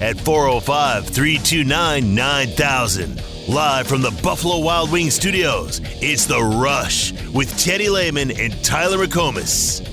[0.00, 3.22] at 405 329 9000.
[3.48, 8.98] Live from the Buffalo Wild Wings studios, it's The Rush with Teddy Lehman and Tyler
[8.98, 9.86] McComas.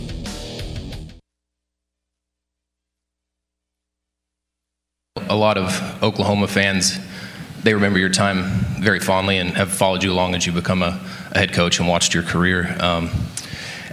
[5.30, 7.00] A lot of Oklahoma fans,
[7.64, 8.44] they remember your time
[8.80, 11.00] very fondly and have followed you along as you become a,
[11.32, 12.76] a head coach and watched your career.
[12.80, 13.10] Um,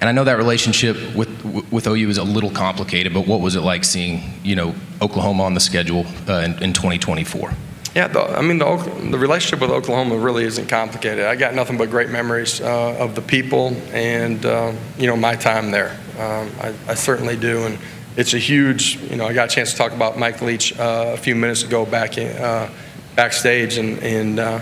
[0.05, 1.31] and I know that relationship with
[1.73, 5.45] with OU is a little complicated, but what was it like seeing you know Oklahoma
[5.45, 7.55] on the schedule uh, in, in 2024?
[7.95, 8.77] Yeah, the, I mean, the,
[9.11, 11.25] the, relationship with Oklahoma really isn't complicated.
[11.25, 15.37] I got nothing but great memories uh, of the people and, uh, you know, my
[15.37, 15.93] time there.
[16.19, 17.67] Um, I, I, certainly do.
[17.67, 17.79] And
[18.17, 21.13] it's a huge, you know, I got a chance to talk about Mike Leach uh,
[21.15, 22.69] a few minutes ago back in, uh,
[23.15, 24.61] backstage and, and uh,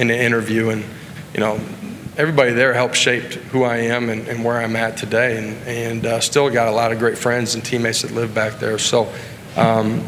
[0.00, 0.70] in an interview.
[0.70, 0.82] And,
[1.34, 1.60] you know,
[2.16, 5.38] everybody there helped shape who I am and, and where I'm at today.
[5.38, 8.58] And, and uh, still got a lot of great friends and teammates that live back
[8.58, 8.78] there.
[8.78, 9.12] So,
[9.56, 10.06] um,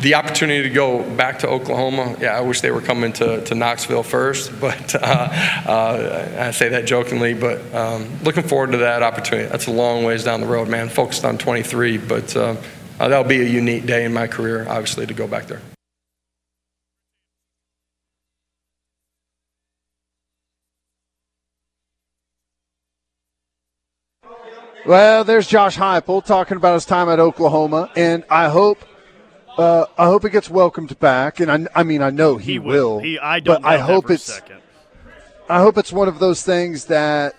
[0.00, 3.54] the opportunity to go back to Oklahoma, yeah, I wish they were coming to, to
[3.54, 9.02] Knoxville first, but uh, uh, I say that jokingly, but um, looking forward to that
[9.02, 9.48] opportunity.
[9.48, 10.88] That's a long ways down the road, man.
[10.88, 12.56] Focused on 23, but uh,
[13.00, 15.60] uh, that'll be a unique day in my career, obviously, to go back there.
[24.86, 28.84] Well, there's Josh Heupel talking about his time at Oklahoma, and I hope–
[29.56, 32.58] uh, I hope it gets welcomed back, and I, I mean I know he, he
[32.58, 32.96] will.
[32.96, 33.00] will.
[33.00, 33.62] He, I don't.
[33.62, 34.40] But I hope it's.
[35.48, 37.34] I hope it's one of those things that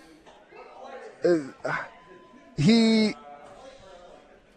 [1.26, 1.78] uh,
[2.58, 3.16] he.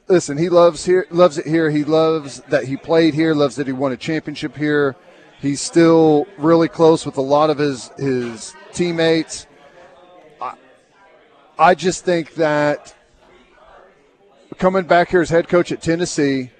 [0.07, 1.69] Listen, he loves here, loves it here.
[1.69, 3.35] He loves that he played here.
[3.35, 4.95] Loves that he won a championship here.
[5.41, 9.48] He's still really close with a lot of his his teammates.
[11.59, 12.95] I, just think that
[14.59, 16.51] coming back here as head coach at Tennessee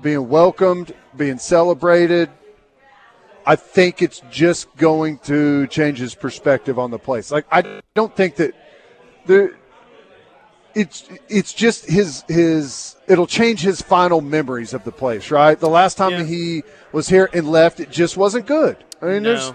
[0.00, 2.30] being welcomed, being celebrated.
[3.46, 7.30] I think it's just going to change his perspective on the place.
[7.30, 8.54] Like I don't think that
[9.26, 9.54] the
[10.74, 15.58] it's it's just his his it'll change his final memories of the place, right?
[15.58, 16.24] The last time yeah.
[16.24, 16.62] he
[16.92, 18.76] was here and left, it just wasn't good.
[19.00, 19.30] I mean, no.
[19.30, 19.52] there's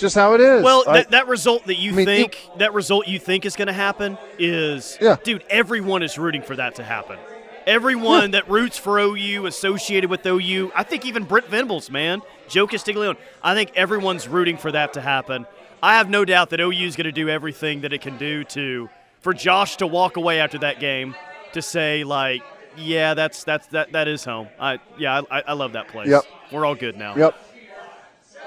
[0.00, 0.62] just how it is.
[0.62, 3.44] Well, I, that, that result that you I mean, think it, that result you think
[3.44, 5.16] is going to happen is, yeah.
[5.22, 5.44] dude.
[5.50, 7.18] Everyone is rooting for that to happen.
[7.66, 12.66] Everyone that roots for OU, associated with OU, I think even Brent Venables, man, Joe
[12.66, 15.46] Castiglione, I think everyone's rooting for that to happen.
[15.82, 18.44] I have no doubt that OU is going to do everything that it can do
[18.44, 18.88] to
[19.20, 21.14] for Josh to walk away after that game
[21.52, 22.42] to say like,
[22.76, 24.48] yeah, that's that's that that is home.
[24.58, 26.08] I yeah, I, I love that place.
[26.08, 27.16] Yep, we're all good now.
[27.16, 27.36] Yep,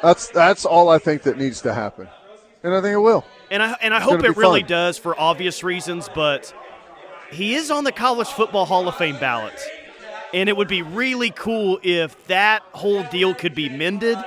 [0.04, 2.08] that's that's all I think that needs to happen,
[2.62, 3.26] and I think it will.
[3.50, 4.70] And I and I it's hope it really fun.
[4.70, 6.54] does for obvious reasons, but
[7.32, 9.60] he is on the College Football Hall of Fame ballot.
[10.34, 14.18] And it would be really cool if that whole deal could be mended.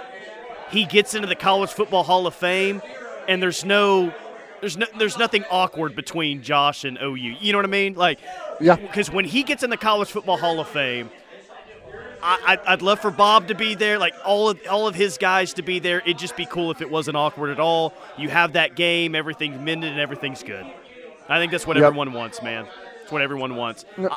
[0.71, 2.81] He gets into the College Football Hall of Fame,
[3.29, 4.15] and there's no
[4.61, 7.17] there's no, there's nothing awkward between Josh and OU.
[7.17, 7.95] You know what I mean?
[7.95, 8.19] Like,
[8.61, 8.77] yeah.
[8.77, 11.11] Because when he gets in the College Football Hall of Fame,
[12.27, 15.55] I, would love for Bob to be there, like all of all of his guys
[15.55, 16.01] to be there.
[16.01, 17.95] It'd just be cool if it wasn't awkward at all.
[18.19, 20.67] You have that game, everything's mended, and everything's good.
[21.29, 21.87] I think that's what yep.
[21.87, 22.67] everyone wants, man.
[23.03, 23.85] It's what everyone wants.
[23.97, 24.17] I,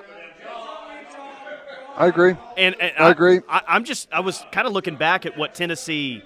[1.97, 2.35] I agree.
[2.57, 3.41] And, and I, I, agree.
[3.47, 6.23] I, am just I was kind of looking back at what Tennessee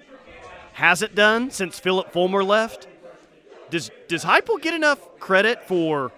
[0.73, 2.88] hasn't done since Philip Fulmer left.
[3.69, 6.11] Does does Heupel get enough credit for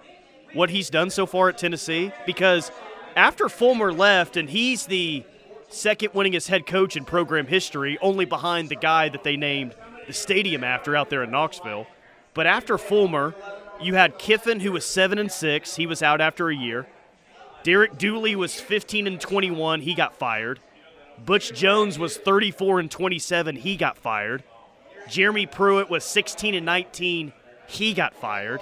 [0.52, 2.12] what he's done so far at Tennessee?
[2.24, 2.70] Because
[3.16, 5.24] after Fulmer left, and he's the
[5.68, 9.74] second winningest head coach in program history, only behind the guy that they named
[10.06, 11.86] the stadium after out there in Knoxville.
[12.34, 13.34] But after Fulmer,
[13.80, 15.76] you had Kiffin, who was seven and six.
[15.76, 16.86] He was out after a year.
[17.62, 19.80] Derek Dooley was 15 and 21.
[19.80, 20.60] He got fired.
[21.24, 23.56] Butch Jones was 34 and 27.
[23.56, 24.44] He got fired.
[25.08, 27.32] Jeremy Pruitt was 16 and 19.
[27.66, 28.60] He got fired.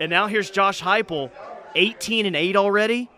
[0.00, 1.30] And now here's Josh Heupel,
[1.74, 3.10] 18 and 8 already,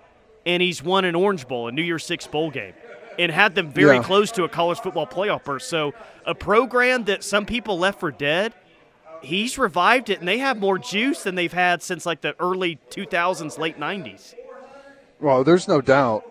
[0.46, 2.72] and he's won an Orange Bowl, a New Year's Six bowl game,
[3.20, 4.02] and had them very yeah.
[4.02, 5.62] close to a college football playoff berth.
[5.62, 5.94] So
[6.26, 8.54] a program that some people left for dead
[9.22, 12.78] he's revived it, and they have more juice than they've had since like the early
[12.90, 14.34] 2000s, late 90s.
[15.20, 16.24] Well, there's no doubt.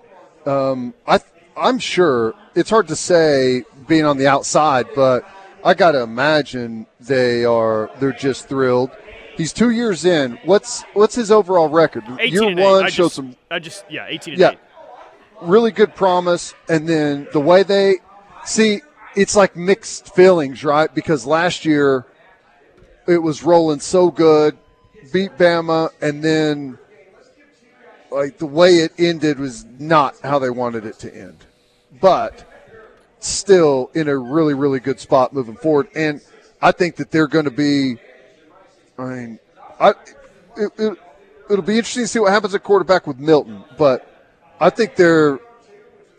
[0.45, 1.19] Um, I
[1.55, 5.27] I'm sure it's hard to say being on the outside, but
[5.63, 7.91] I got to imagine they are.
[7.99, 8.91] They're just thrilled.
[9.35, 10.39] He's two years in.
[10.43, 12.03] What's what's his overall record?
[12.19, 13.35] Year one showed just, some.
[13.51, 14.59] I just yeah, 18 yeah, 8.
[15.41, 17.95] Really good promise, and then the way they
[18.45, 18.81] see
[19.15, 20.93] it's like mixed feelings, right?
[20.93, 22.05] Because last year
[23.07, 24.57] it was rolling so good,
[25.11, 26.77] beat Bama, and then
[28.11, 31.37] like the way it ended was not how they wanted it to end.
[31.99, 32.45] But
[33.19, 35.87] still in a really, really good spot moving forward.
[35.95, 36.21] And
[36.61, 37.97] I think that they're going to be.
[38.97, 39.39] I mean,
[39.79, 39.89] I
[40.57, 40.97] it, it,
[41.49, 44.08] it'll be interesting to see what happens at quarterback with Milton, but
[44.59, 45.39] I think they're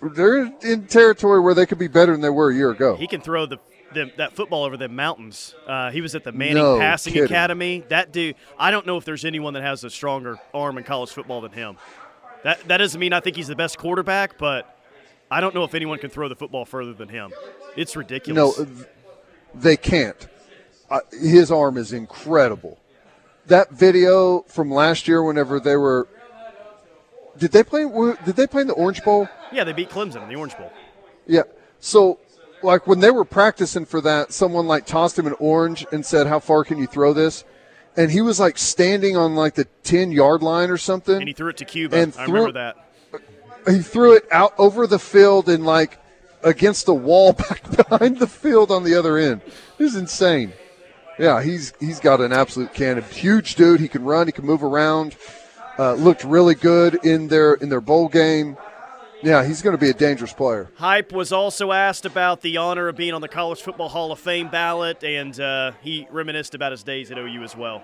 [0.03, 2.97] they're in territory where they could be better than they were a year ago.
[2.97, 3.59] He can throw the,
[3.93, 5.55] the that football over the mountains.
[5.67, 7.27] Uh, he was at the Manning No Passing kidding.
[7.27, 7.85] Academy.
[7.89, 11.11] That dude, I don't know if there's anyone that has a stronger arm in college
[11.11, 11.77] football than him.
[12.45, 14.79] That that doesn't mean I think he's the best quarterback, but
[15.31, 17.33] I don't know if anyone can throw the football further than him.
[17.77, 18.59] It's ridiculous.
[18.59, 18.67] No,
[19.55, 20.29] they can't.
[20.89, 22.79] Uh, his arm is incredible.
[23.47, 26.09] That video from last year, whenever they were,
[27.39, 27.85] did they play?
[28.25, 29.29] Did they play in the Orange Bowl?
[29.53, 30.73] yeah, they beat Clemson in the Orange Bowl.
[31.27, 31.43] Yeah.
[31.81, 32.19] So,
[32.63, 36.27] like when they were practicing for that, someone like tossed him an orange and said,
[36.27, 37.45] "How far can you throw this?"
[37.97, 41.17] And he was like standing on like the ten yard line or something.
[41.17, 41.97] And he threw it to Cuba.
[41.97, 42.77] And I threw- remember that.
[43.69, 45.99] he threw it out over the field and like
[46.43, 49.41] against the wall back behind the field on the other end.
[49.79, 50.53] It was insane.
[51.19, 53.05] Yeah, he's he's got an absolute cannon.
[53.05, 53.81] Huge dude.
[53.81, 54.27] He can run.
[54.27, 55.17] He can move around.
[55.81, 58.55] Uh, looked really good in their in their bowl game.
[59.23, 60.69] Yeah, he's going to be a dangerous player.
[60.75, 64.19] Hype was also asked about the honor of being on the College Football Hall of
[64.19, 67.83] Fame ballot, and uh, he reminisced about his days at OU as well.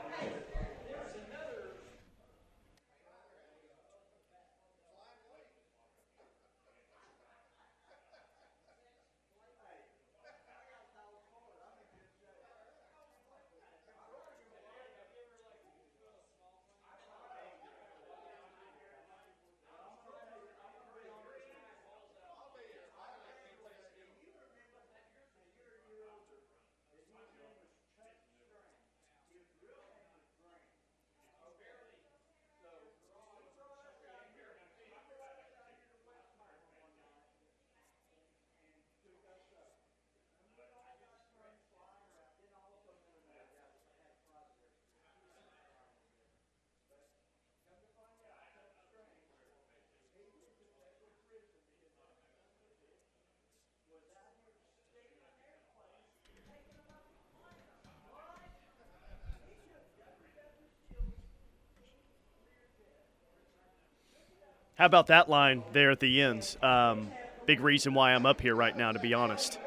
[64.77, 66.57] How about that line there at the ends?
[66.63, 67.11] Um,
[67.47, 69.59] big reason why I'm up here right now, to be honest.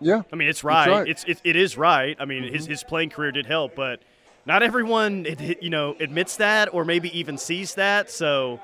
[0.00, 0.88] Yeah, I mean, it's right.
[0.88, 1.08] right.
[1.08, 2.16] It's it, it is right.
[2.18, 4.00] I mean, his his playing career did help, but
[4.46, 5.26] not everyone
[5.60, 8.10] you know admits that or maybe even sees that.
[8.10, 8.60] So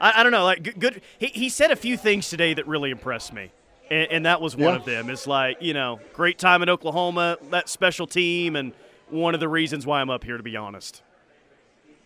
[0.00, 0.44] I, I don't know.
[0.44, 1.02] Like good, good.
[1.18, 3.52] He, he said a few things today that really impressed me,
[3.90, 4.80] and, and that was one Yeah.
[4.80, 5.10] of them.
[5.10, 8.72] It's like you know, great time in Oklahoma, that special team, and
[9.10, 11.02] one of the reasons why I'm up here, to be honest.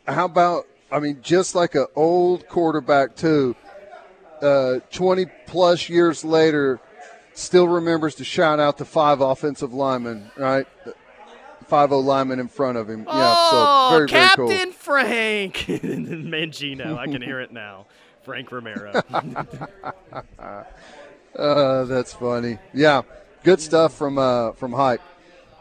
[0.08, 3.56] how about I mean, just like an old quarterback too.
[4.40, 6.80] Uh, Twenty plus years later,
[7.34, 10.66] still remembers to shout out the five offensive linemen, right?
[11.66, 13.00] Five O linemen in front of him.
[13.00, 14.72] Yeah, oh, so very Captain very cool.
[14.72, 16.96] Frank Mangino.
[16.96, 17.86] I can hear it now.
[18.22, 18.92] Frank Romero.
[21.36, 22.58] Uh, that's funny.
[22.72, 23.02] Yeah,
[23.44, 25.02] good stuff from uh, from Hype.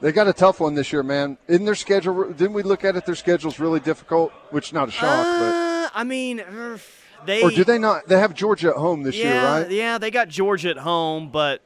[0.05, 1.35] They got a tough one this year, man.
[1.47, 3.07] In their schedule, didn't we look at it?
[3.07, 6.43] Their schedule's really difficult, which not a shock, Uh, I mean,
[7.25, 8.07] they or do they not?
[8.07, 9.71] They have Georgia at home this yeah, year, right?
[9.71, 11.61] Yeah, they got Georgia at home, but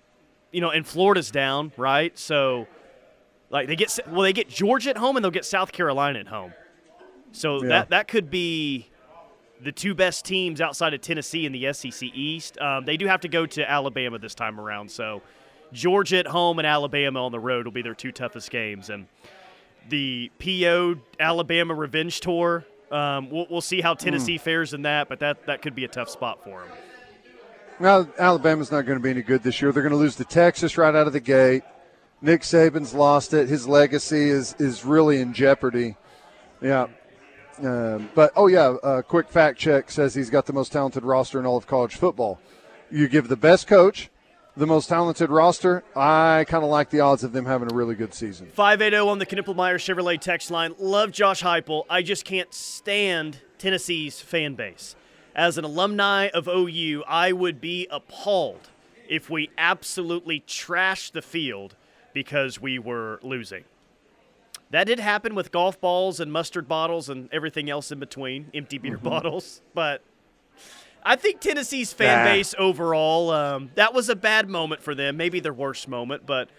[0.53, 2.17] you know, and Florida's down, right?
[2.17, 2.65] So,
[3.49, 6.27] like, they get well, they get Georgia at home, and they'll get South Carolina at
[6.27, 6.53] home.
[7.33, 7.67] So Yeah.
[7.67, 8.87] that that could be
[9.61, 12.57] the two best teams outside of Tennessee in the SEC East.
[12.61, 15.21] Um, they do have to go to Alabama this time around, so
[15.73, 19.07] Georgia at home and Alabama on the road will be their two toughest games, and
[19.89, 22.65] the PO Alabama revenge tour.
[22.91, 24.43] Um, we'll, we'll see how Tennessee Hmm.
[24.43, 26.69] fares in that, but that that could be a tough spot for them.
[27.79, 29.71] Well, Alabama's not going to be any good this year.
[29.71, 31.63] They're going to lose to Texas right out of the gate.
[32.21, 33.47] Nick Saban's lost it.
[33.47, 35.95] His legacy is is really in jeopardy.
[36.61, 36.87] Yeah.
[37.63, 41.39] Um, but oh yeah, a quick fact check says he's got the most talented roster
[41.39, 42.39] in all of college football.
[42.91, 44.09] You give the best coach
[44.57, 45.83] the most talented roster.
[45.95, 48.47] I kind of like the odds of them having a really good season.
[48.53, 50.75] 580 on the Knippelmeyer Chevrolet text line.
[50.79, 51.85] Love Josh Heupel.
[51.89, 54.95] I just can't stand Tennessee's fan base.
[55.35, 58.69] As an alumni of OU, I would be appalled
[59.07, 61.75] if we absolutely trashed the field
[62.13, 63.63] because we were losing.
[64.71, 68.77] That did happen with golf balls and mustard bottles and everything else in between, empty
[68.77, 69.09] beer mm-hmm.
[69.09, 69.61] bottles.
[69.73, 70.01] But
[71.03, 72.31] I think Tennessee's fan Nah.
[72.31, 76.25] base overall, um, that was a bad moment for them, maybe their worst moment.
[76.25, 76.49] But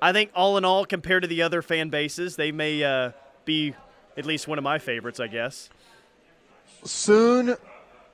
[0.00, 3.12] I think all in all, compared to the other fan bases, they may uh,
[3.44, 3.74] be
[4.16, 5.68] at least one of my favorites, I guess.
[6.82, 7.56] Soon,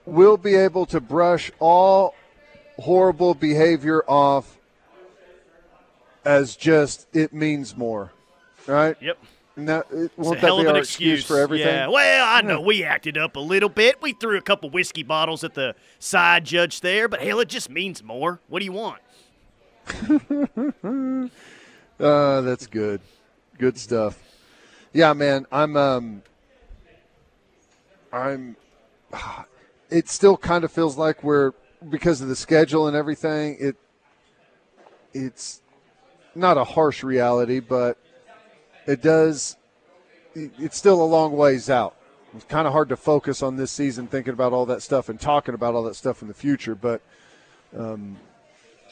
[0.05, 2.15] we'll be able to brush all
[2.79, 4.59] horrible behavior off
[6.25, 8.13] as just it means more,
[8.67, 8.97] right?
[9.01, 9.19] Yep.
[9.57, 11.25] No, it, It's a that hell be of an our excuse.
[11.25, 11.67] for everything?
[11.67, 11.89] Yeah.
[11.89, 14.03] Well, I know we acted up a little bit.
[14.03, 17.71] We threw a couple whiskey bottles at the side judge there, but hell, it just
[17.71, 18.41] means more.
[18.49, 19.01] What do you want?
[21.99, 23.01] Uh, that's good.
[23.59, 24.23] Good stuff.
[24.93, 25.47] Yeah, man.
[25.51, 26.23] I'm um
[28.13, 28.57] I'm
[29.91, 31.53] it still kind of feels like we're
[31.89, 33.77] because of the schedule and everything, it
[35.15, 35.63] it's
[36.35, 37.97] not a harsh reality, but
[38.87, 39.57] it does
[40.35, 41.97] it's still a long ways out.
[42.35, 45.19] It's kind of hard to focus on this season thinking about all that stuff and
[45.19, 47.01] talking about all that stuff in the future, but
[47.77, 48.17] um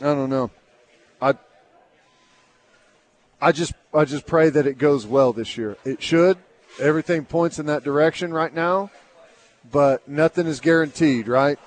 [0.01, 0.51] I don't know.
[1.21, 1.35] I
[3.41, 5.77] I just I just pray that it goes well this year.
[5.85, 6.39] It should.
[6.81, 8.91] Everything points in that direction right now,
[9.71, 11.59] but nothing is guaranteed, right?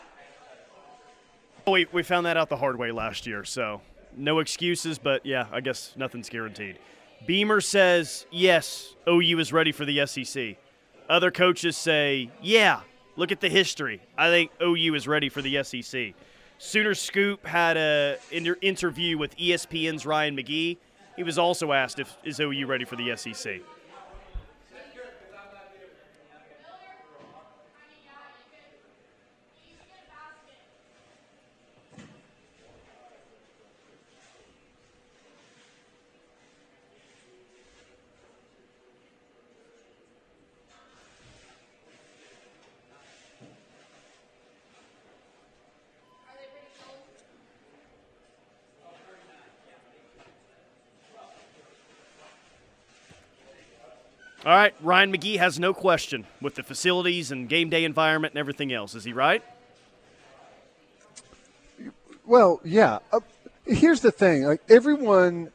[1.65, 3.81] We, we found that out the hard way last year, so
[4.15, 6.77] no excuses, but yeah, I guess nothing's guaranteed.
[7.25, 10.57] Beamer says, yes, OU is ready for the SEC.
[11.09, 12.81] Other coaches say, yeah,
[13.15, 14.01] look at the history.
[14.17, 16.13] I think OU is ready for the SEC.
[16.57, 20.77] Sooner Scoop had a inter- interview with ESPN's Ryan McGee.
[21.15, 23.61] He was also asked if is OU ready for the SEC.
[54.47, 58.39] All right, Ryan McGee has no question with the facilities and game day environment and
[58.39, 58.95] everything else.
[58.95, 59.43] Is he right?
[62.25, 62.99] Well, yeah.
[63.11, 63.19] Uh,
[63.65, 65.51] here's the thing: like everyone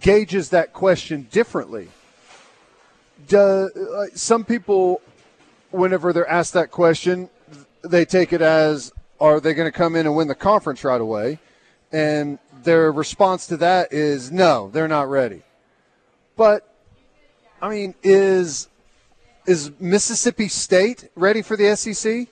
[0.00, 1.88] gauges that question differently.
[3.26, 3.70] Do,
[4.14, 5.00] some people,
[5.70, 7.30] whenever they're asked that question,
[7.80, 11.00] they take it as, "Are they going to come in and win the conference right
[11.00, 11.38] away?"
[11.90, 15.40] And their response to that is, "No, they're not ready."
[16.36, 16.68] But
[17.62, 18.68] I mean, is
[19.46, 22.26] is Mississippi State ready for the SEC?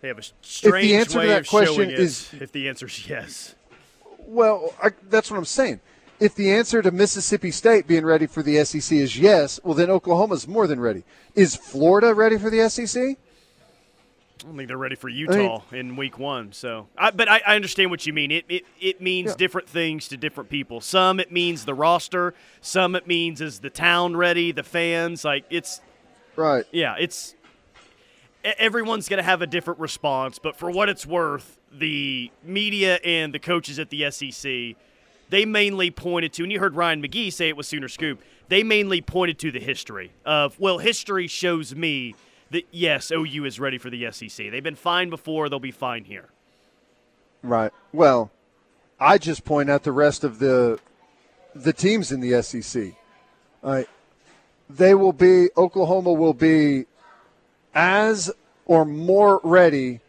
[0.00, 2.68] They have a strange answer to way that of showing question it is- if the
[2.68, 3.54] answer is yes.
[4.18, 5.80] Well, I, that's what I'm saying.
[6.20, 9.88] If the answer to Mississippi State being ready for the SEC is yes, well, then
[9.90, 11.04] Oklahoma's more than ready.
[11.34, 13.16] Is Florida ready for the SEC?
[14.40, 16.52] I don't think they're ready for Utah in week one.
[16.52, 18.30] So, I, but I, I understand what you mean.
[18.30, 19.36] It it, it means Yeah.
[19.36, 20.80] different things to different people.
[20.80, 22.34] Some it means the roster.
[22.60, 25.24] Some it means is the town ready, the fans.
[25.24, 25.80] Like it's
[26.36, 26.64] Right.
[26.70, 27.34] yeah, it's
[28.44, 30.38] everyone's going to have a different response.
[30.38, 34.76] But for what it's worth, the media and the coaches at the SEC,
[35.30, 38.22] they mainly pointed to, and you heard Ryan McGee say it was Sooner Scoop.
[38.48, 42.14] They mainly pointed to the history of well, history shows me
[42.50, 44.50] that yes, OU is ready for the SEC.
[44.50, 46.28] They've been fine before; they'll be fine here.
[47.42, 47.72] Right.
[47.92, 48.30] Well,
[48.98, 50.78] I just point out the rest of the
[51.54, 52.94] the teams in the SEC.
[53.62, 53.88] Right.
[54.70, 56.86] They will be Oklahoma will be
[57.74, 58.30] as
[58.66, 60.00] or more ready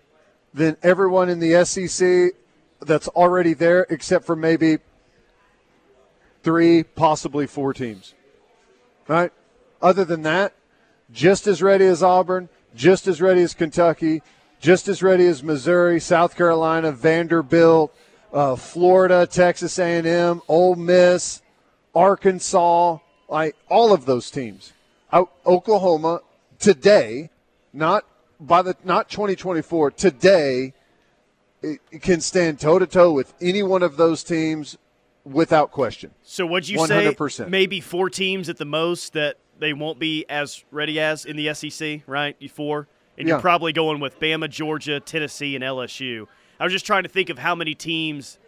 [0.54, 2.34] than everyone in the SEC
[2.82, 4.78] that's already there except for maybe
[6.44, 8.14] three, possibly four teams.
[9.08, 9.32] Right?
[9.82, 10.54] Other than that,
[11.12, 14.22] just as ready as Auburn, just as ready as Kentucky,
[14.60, 17.96] just as ready as Missouri, South Carolina, Vanderbilt,
[18.34, 21.42] uh, Florida, Texas A&M, Ole Miss,
[21.96, 22.98] Arkansas,
[23.28, 24.74] like all of those teams.
[25.12, 26.22] Out Oklahoma
[26.60, 27.30] today,
[27.74, 28.06] not
[28.40, 30.74] by the not 2024 today,
[31.62, 34.78] it, it can stand toe to toe with any one of those teams
[35.26, 36.12] without question.
[36.24, 37.32] So, what'd you 100%.
[37.32, 41.36] say maybe four teams at the most that they won't be as ready as in
[41.36, 42.36] the SEC, right?
[42.40, 42.88] You four,
[43.18, 46.28] and you're probably going with Bama, Georgia, Tennessee, and LSU.
[46.60, 48.40] I was just trying to think of how many teams,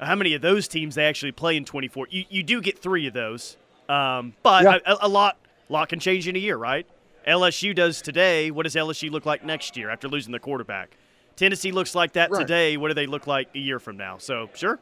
[0.00, 2.06] how many of those teams they actually play in 24.
[2.10, 3.56] You you do get three of those,
[3.88, 4.78] um, but Yeah.
[4.86, 6.86] a, a lot lot can change in a year, right?
[7.26, 8.50] LSU does today.
[8.50, 10.96] What does LSU look like next year after losing the quarterback?
[11.36, 12.40] Tennessee looks like that Right.
[12.40, 12.76] today.
[12.76, 14.18] What do they look like a year from now?
[14.18, 14.78] So sure.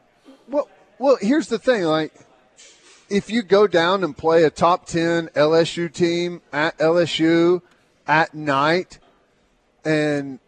[0.49, 0.67] Well,
[0.99, 1.83] well, here's the thing.
[1.83, 2.13] Like,
[3.11, 7.61] if you go down and play a top ten LSU team at LSU
[8.07, 8.99] at night
[9.83, 10.39] and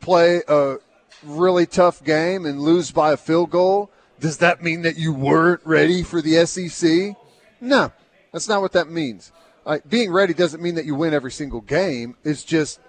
[0.00, 0.76] play a
[1.22, 5.60] really tough game and lose by a field goal, does that mean that you weren't
[5.64, 7.16] ready for the SEC?
[7.60, 7.92] No,
[8.32, 9.30] that's not what that means.
[9.66, 12.16] Like, being ready doesn't mean that you win every single game.
[12.24, 12.80] It's just,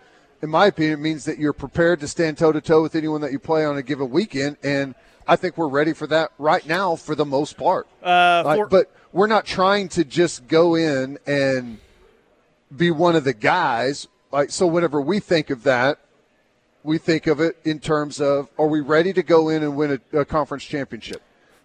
[0.42, 3.22] in my opinion, it means that you're prepared to stand toe to toe with anyone
[3.22, 4.58] that you play on a given weekend.
[4.64, 4.96] And
[5.28, 7.88] I think we're ready for that right now for the most part.
[8.04, 11.80] Uh, Like, for- but we're not trying to just go in and
[12.76, 14.08] be one of the guys.
[14.32, 16.00] Like so, whenever we think of that,
[16.84, 20.00] we think of it in terms of are we ready to go in and win
[20.14, 21.22] a, a conference championship?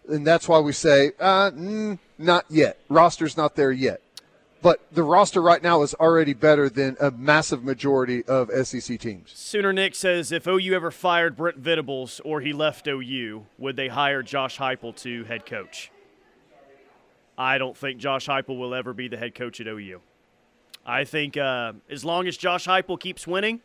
[0.08, 2.78] And that's why we say uh, mm, not yet.
[2.88, 4.00] Roster's not there yet.
[4.66, 9.30] But the roster right now is already better than a massive majority of SEC teams.
[9.30, 13.86] Sooner Nick says if OU ever fired Brent Venables or he left OU, would they
[13.86, 15.92] hire Josh Heupel to head coach?
[17.38, 20.00] I don't think Josh Heupel will ever be the head coach at OU.
[20.84, 23.60] I think uh, as long as Josh Heupel keeps winning,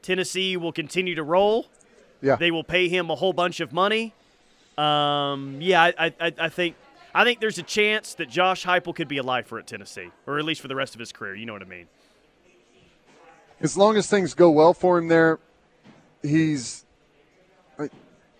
[0.00, 1.66] Tennessee will continue to roll.
[2.22, 2.36] Yeah.
[2.36, 4.14] They will pay him a whole bunch of money.
[4.78, 6.76] Um, yeah, I, I, I think
[7.14, 10.38] I think there's a chance that Josh Heupel could be a lifer at Tennessee, or
[10.38, 11.34] at least for the rest of his career.
[11.34, 11.86] You know what I mean?
[13.60, 15.38] as long as things go well for him there,
[16.22, 16.84] he's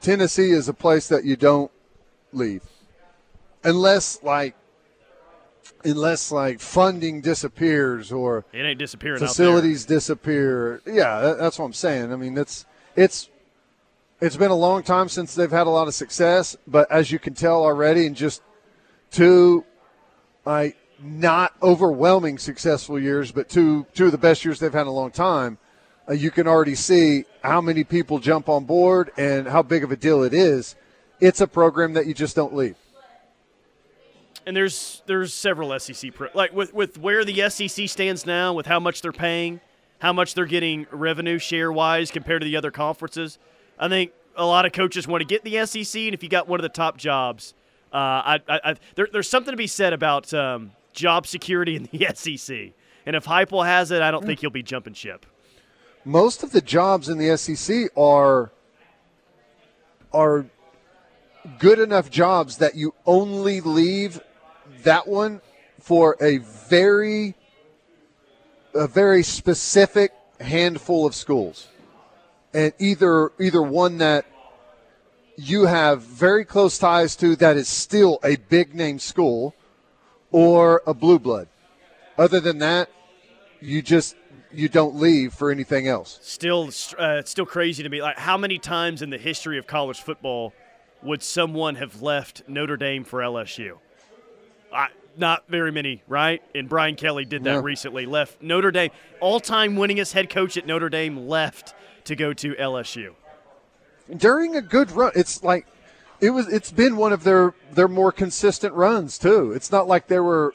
[0.00, 1.70] Tennessee is a place that you don't
[2.32, 2.62] leave
[3.62, 4.54] unless like
[5.84, 9.18] unless like funding disappears or It ain't disappearing.
[9.18, 10.82] facilities disappear.
[10.84, 12.12] Yeah, that's what I'm saying.
[12.12, 12.66] I mean, it's
[12.96, 13.30] it's
[14.20, 17.18] it's been a long time since they've had a lot of success, but as you
[17.18, 18.42] can tell already, and just
[19.14, 19.64] two
[20.44, 24.88] like not overwhelming successful years, but two two of the best years they've had in
[24.88, 25.58] a long time,
[26.08, 29.92] uh, you can already see how many people jump on board and how big of
[29.92, 30.76] a deal it is.
[31.20, 32.76] It's a program that you just don't leave.
[34.46, 38.66] and there's there's several SEC pro, like with with where the SEC stands now, with
[38.66, 39.60] how much they're paying,
[40.00, 43.38] how much they're getting revenue share wise compared to the other conferences.
[43.78, 46.48] I think a lot of coaches want to get the SEC, and if you got
[46.48, 47.54] one of the top jobs,
[47.94, 51.88] uh, I, I, I there, there's something to be said about um, job security in
[51.92, 52.72] the SEC.
[53.06, 55.26] And if Heupel has it, I don't think he'll be jumping ship.
[56.04, 58.50] most of the jobs in the SEC are
[60.12, 60.46] are
[61.58, 64.20] good enough jobs that you only leave
[64.82, 65.40] that one
[65.80, 67.34] for a very
[68.74, 71.68] a very specific handful of schools.
[72.52, 74.26] And either either one that
[75.36, 79.54] you have very close ties to that is still a big name school
[80.30, 81.48] or a blue blood.
[82.18, 82.88] Other than that,
[83.60, 84.16] you just
[84.52, 86.20] you don't leave for anything else.
[86.22, 86.68] Still,
[86.98, 88.00] uh, it's still crazy to me.
[88.00, 90.52] Like, how many times in the history of college football
[91.02, 93.78] would someone have left Notre Dame for LSU?
[94.72, 96.40] I, not very many, right?
[96.54, 97.60] And Brian Kelly did that Yeah.
[97.62, 98.06] recently.
[98.06, 103.14] Left Notre Dame, all-time winningest head coach at Notre Dame, left to go to LSU.
[104.16, 105.12] During a good run.
[105.14, 105.66] It's like
[106.20, 106.48] it was.
[106.48, 109.52] It's been one of their their more consistent runs too.
[109.52, 110.54] It's not like they were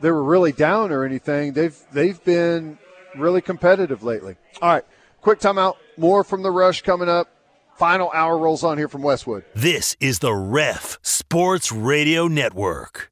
[0.00, 1.52] they were really down or anything.
[1.52, 2.78] They've they've been
[3.16, 4.36] really competitive lately.
[4.60, 4.84] All right,
[5.20, 5.76] quick timeout.
[5.96, 7.28] More from the rush coming up.
[7.76, 9.44] Final hour rolls on here from Westwood.
[9.54, 13.10] This is the Ref Sports Radio Network.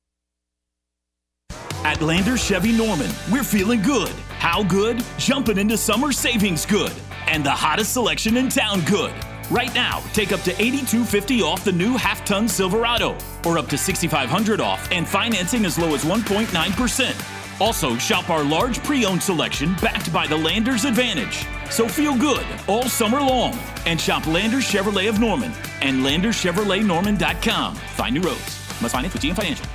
[1.85, 4.09] At Lander Chevy Norman, we're feeling good.
[4.39, 5.05] How good?
[5.19, 6.93] Jumping into summer savings good.
[7.27, 9.13] And the hottest selection in town good.
[9.51, 14.61] Right now, take up to 8250 off the new half-ton Silverado or up to 6500
[14.61, 17.61] off and financing as low as 1.9%.
[17.61, 21.47] Also, shop our large pre-owned selection backed by the Landers Advantage.
[21.71, 27.75] So feel good all summer long and shop Landers Chevrolet of Norman and LandersChevroletNorman.com.
[27.77, 28.81] Find new roads.
[28.81, 29.67] Must finance with GM Financial.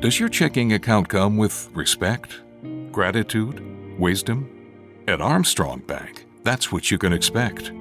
[0.00, 2.40] Does your checking account come with respect,
[2.92, 4.48] gratitude, wisdom?
[5.08, 7.72] At Armstrong Bank, that's what you can expect.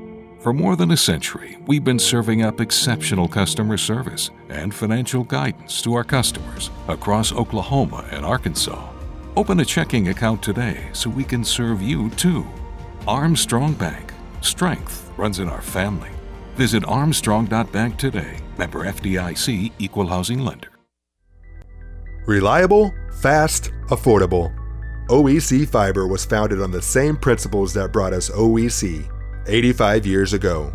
[0.41, 5.81] For more than a century, we've been serving up exceptional customer service and financial guidance
[5.83, 8.85] to our customers across Oklahoma and Arkansas.
[9.37, 12.45] Open a checking account today so we can serve you too.
[13.07, 14.11] Armstrong Bank.
[14.41, 16.11] Strength runs in our family.
[16.57, 18.37] Visit armstrong.bank today.
[18.57, 20.71] Member FDIC Equal Housing Lender.
[22.25, 24.53] Reliable, fast, affordable.
[25.09, 29.09] OEC Fiber was founded on the same principles that brought us OEC
[29.47, 30.73] 85 years ago.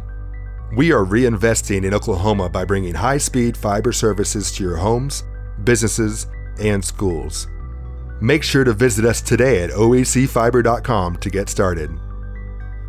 [0.74, 5.24] We are reinvesting in Oklahoma by bringing high speed fiber services to your homes,
[5.64, 7.46] businesses, and schools.
[8.22, 11.90] Make sure to visit us today at oecfiber.com to get started.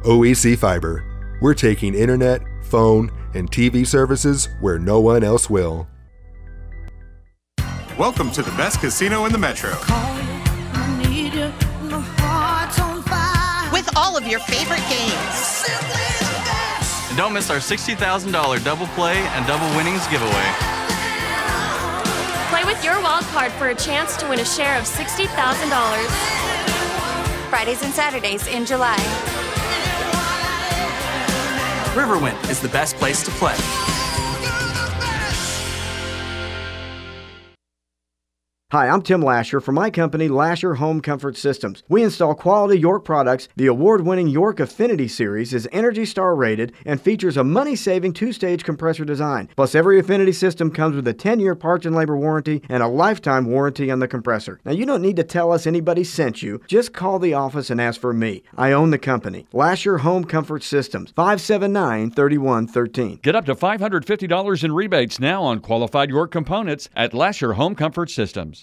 [0.05, 1.03] OEC Fiber,
[1.41, 5.89] we're taking internet, phone, and TV services where no one else will.
[7.99, 9.73] Welcome to the best casino in the metro.
[14.23, 15.65] Of your favorite games.
[17.09, 20.47] And don't miss our $60,000 double play and double winnings giveaway.
[22.49, 25.27] Play with your wild card for a chance to win a share of $60,000.
[27.49, 28.97] Fridays and Saturdays in July.
[31.93, 33.92] Riverwind is the best place to play.
[38.73, 41.83] Hi, I'm Tim Lasher from my company, Lasher Home Comfort Systems.
[41.89, 43.47] We install quality York products.
[43.55, 48.13] The award winning York Affinity Series is Energy Star rated and features a money saving
[48.13, 49.47] two stage compressor design.
[49.55, 52.87] Plus, every Affinity system comes with a 10 year parts and labor warranty and a
[52.87, 54.59] lifetime warranty on the compressor.
[54.65, 56.59] Now, you don't need to tell us anybody sent you.
[56.65, 58.41] Just call the office and ask for me.
[58.57, 59.45] I own the company.
[59.53, 63.19] Lasher Home Comfort Systems, 579 3113.
[63.21, 68.09] Get up to $550 in rebates now on qualified York components at Lasher Home Comfort
[68.09, 68.62] Systems.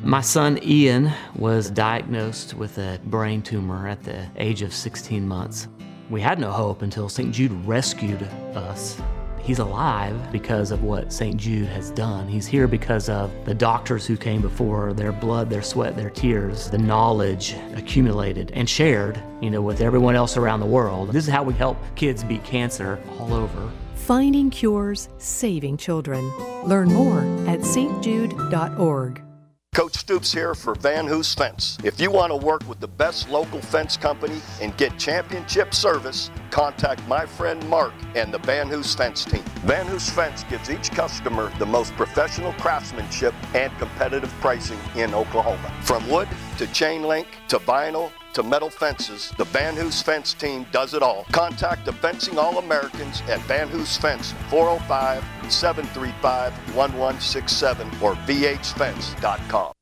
[0.00, 5.66] My son Ian was diagnosed with a brain tumor at the age of 16 months.
[6.08, 7.32] We had no hope until St.
[7.32, 8.22] Jude rescued
[8.54, 9.02] us.
[9.42, 11.36] He's alive because of what St.
[11.36, 12.28] Jude has done.
[12.28, 16.70] He's here because of the doctors who came before, their blood, their sweat, their tears,
[16.70, 21.12] the knowledge accumulated and shared, you know, with everyone else around the world.
[21.12, 23.70] This is how we help kids beat cancer all over.
[23.94, 26.30] Finding cures, saving children.
[26.64, 29.27] Learn more at stjude.org.
[29.74, 31.78] Coach Stoops here for Van Hoos Fence.
[31.84, 36.32] If you want to work with the best local fence company and get championship service,
[36.50, 39.44] contact my friend Mark and the Van Hoos Fence team.
[39.64, 45.72] Van Hoos Fence gives each customer the most professional craftsmanship and competitive pricing in Oklahoma.
[45.82, 50.66] From wood to chain link to vinyl to metal fences, the Van Hoos Fence team
[50.70, 51.24] does it all.
[51.32, 59.72] Contact the Fencing All Americans at Van Hoos Fence 405 735 1167 or vhfence.com.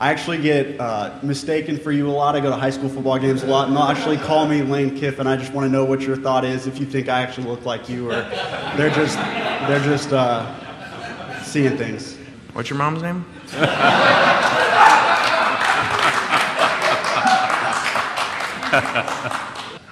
[0.00, 2.34] I actually get uh, mistaken for you a lot.
[2.34, 4.98] I go to high school football games a lot, and they'll actually call me Lane
[4.98, 5.28] Kiffin.
[5.28, 6.66] I just want to know what your thought is.
[6.66, 8.22] If you think I actually look like you, or
[8.76, 10.63] they're just they're just uh,
[11.44, 12.16] seeing things.
[12.52, 13.24] What's your mom's name?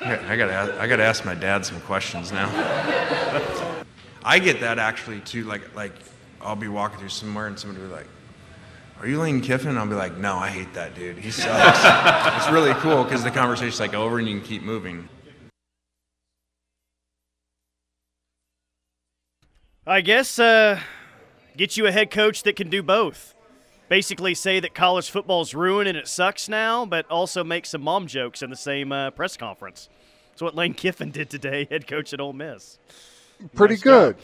[0.04, 2.48] I gotta, I gotta ask my dad some questions now.
[4.24, 5.44] I get that actually too.
[5.44, 5.92] Like, like
[6.40, 8.08] I'll be walking through somewhere and somebody will be like,
[9.00, 11.18] "Are you Lane Kiffin?" And I'll be like, "No, I hate that dude.
[11.18, 11.80] He sucks."
[12.36, 15.08] it's really cool because the conversation's like over and you can keep moving.
[19.86, 20.78] I guess uh,
[21.56, 23.34] get you a head coach that can do both.
[23.88, 28.06] Basically, say that college football's ruined and it sucks now, but also make some mom
[28.06, 29.88] jokes in the same uh, press conference.
[30.30, 32.78] That's what Lane Kiffin did today, head coach at Ole Miss.
[33.54, 34.16] Pretty Nice good.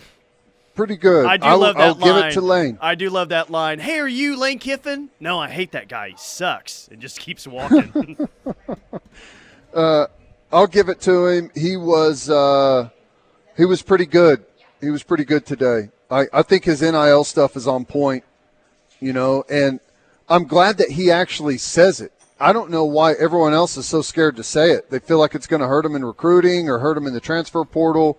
[0.74, 1.26] Pretty good.
[1.26, 2.02] I do I'll, love that I'll line.
[2.04, 2.78] give it to Lane.
[2.80, 3.80] I do love that line.
[3.80, 5.10] Hey, are you Lane Kiffin?
[5.18, 6.10] No, I hate that guy.
[6.10, 6.88] He sucks.
[6.88, 8.28] And just keeps walking.
[9.74, 10.06] Uh,
[10.50, 11.50] I'll give it to him.
[11.54, 12.88] He was uh,
[13.54, 14.44] he was pretty good.
[14.80, 15.90] He was pretty good today.
[16.10, 18.24] I, I think his NIL stuff is on point,
[19.00, 19.80] you know, and
[20.28, 22.12] I'm glad that he actually says it.
[22.40, 24.90] I don't know why everyone else is so scared to say it.
[24.90, 27.20] They feel like it's going to hurt him in recruiting or hurt him in the
[27.20, 28.18] transfer portal.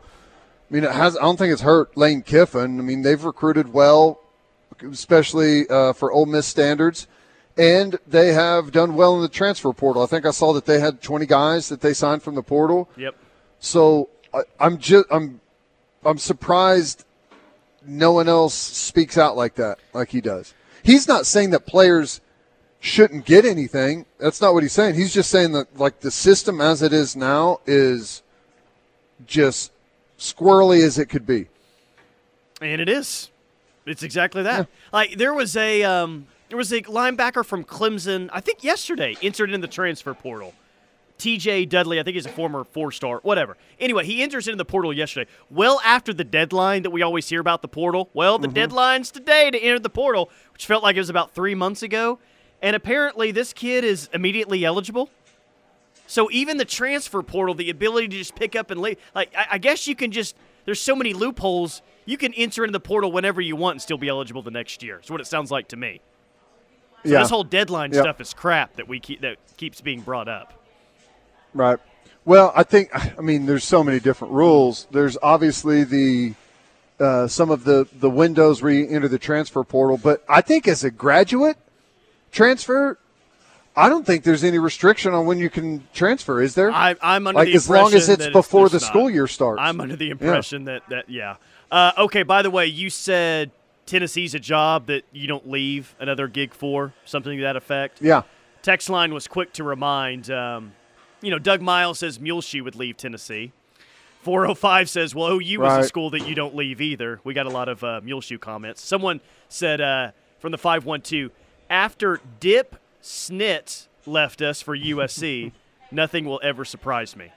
[0.70, 1.18] I mean, it has.
[1.18, 2.80] I don't think it's hurt Lane Kiffin.
[2.80, 4.20] I mean, they've recruited well,
[4.82, 7.08] especially uh, for Ole Miss standards,
[7.58, 10.04] and they have done well in the transfer portal.
[10.04, 12.90] I think I saw that they had 20 guys that they signed from the portal.
[12.98, 13.16] Yep.
[13.60, 15.40] So I, I'm just I'm
[16.04, 17.06] I'm surprised
[17.86, 20.54] no one else speaks out like that, like he does.
[20.84, 22.22] He's not saying that players
[22.80, 24.06] shouldn't get anything.
[24.20, 24.96] That's not what he's saying.
[24.96, 28.24] He's just saying that like the system as it is now is
[29.26, 29.72] just
[30.18, 31.48] squirrely as it could be.
[32.62, 33.30] And it is.
[33.86, 34.68] It's exactly that.
[34.92, 39.52] Like there was a um, there was a linebacker from Clemson, I think yesterday, entered
[39.52, 40.54] in the transfer portal.
[41.20, 43.58] TJ Dudley, I think he's a former four star, whatever.
[43.80, 47.42] Anyway, he enters into the portal yesterday, well after the deadline that we always hear
[47.42, 48.10] about the portal.
[48.14, 48.56] Well, the mm-hmm.
[48.56, 52.20] deadline's today to enter the portal, which felt like it was about three months ago.
[52.62, 55.10] And apparently, this kid is immediately eligible.
[56.08, 59.48] So even the transfer portal, the ability to just pick up and leave, like I,
[59.52, 60.36] I guess you can just.
[60.66, 61.82] There's so many loopholes.
[62.06, 64.84] You can enter into the portal whenever you want and still be eligible the next
[64.84, 65.00] year.
[65.04, 66.02] Is what it sounds like to me.
[67.04, 67.20] So Yeah.
[67.20, 68.02] this whole deadline Yeah.
[68.02, 70.59] stuff is crap that we keep that keeps being brought up.
[71.54, 71.80] Right.
[72.26, 74.88] Well, I think I mean there's so many different rules.
[74.92, 76.34] There's obviously the
[77.00, 80.68] uh, some of the the windows where you enter the transfer portal, but I think
[80.68, 81.58] as a graduate
[82.32, 82.98] transfer,
[83.76, 86.72] I don't think there's any restriction on when you can transfer, is there?
[86.72, 88.92] I, I'm under like the as long as it's before there's the not.
[88.92, 89.60] school year starts.
[89.62, 90.12] I'm under the Yeah.
[90.12, 91.36] impression that that yeah.
[91.72, 92.24] Uh, okay.
[92.24, 93.52] By the way, you said
[93.86, 98.02] Tennessee's a job that you don't leave another gig for, something to that effect.
[98.02, 98.24] Yeah.
[98.62, 100.30] Text line was quick to remind.
[100.30, 100.74] Um,
[101.22, 103.52] you know, Doug Miles says Muleshoe would leave Tennessee.
[104.24, 105.80] 405 says, well, OU was Right.
[105.86, 107.20] a school that you don't leave either.
[107.24, 108.82] We got a lot of uh, Muleshoe comments.
[108.84, 111.32] Someone said uh, from the 512,
[111.70, 115.52] after Dip Snit left us for USC,
[115.92, 117.32] nothing will ever surprise me.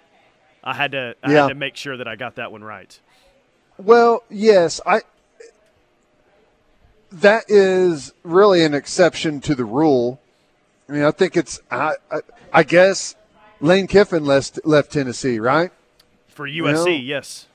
[0.65, 1.43] I had to I Yeah.
[1.43, 2.99] had to make sure that I got that one right.
[3.79, 5.01] Well, yes, I.
[7.11, 10.21] That is really an exception to the rule.
[10.89, 11.61] I mean, I think it's.
[11.71, 12.19] I, I,
[12.53, 13.15] I guess
[13.63, 15.71] Lane Kiffin left left Tennessee, right?
[16.29, 16.91] For You USC, know?
[16.91, 17.47] yes.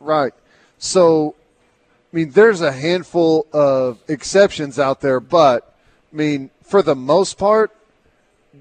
[0.00, 0.34] Right.
[0.78, 1.36] So,
[2.12, 5.74] I mean, there's a handful of exceptions out there, but
[6.12, 7.70] I mean, for the most part,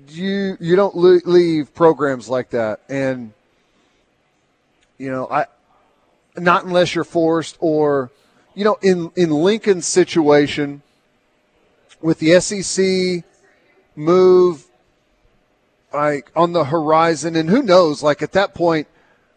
[0.10, 3.34] you you don't leave programs like that, and
[5.00, 5.48] you know, I
[6.38, 8.12] not unless you're forced or
[8.54, 10.84] you know, in in Lincoln's situation
[12.00, 13.24] with the SEC
[13.96, 14.68] move
[15.96, 18.88] like on the horizon and who knows like at that point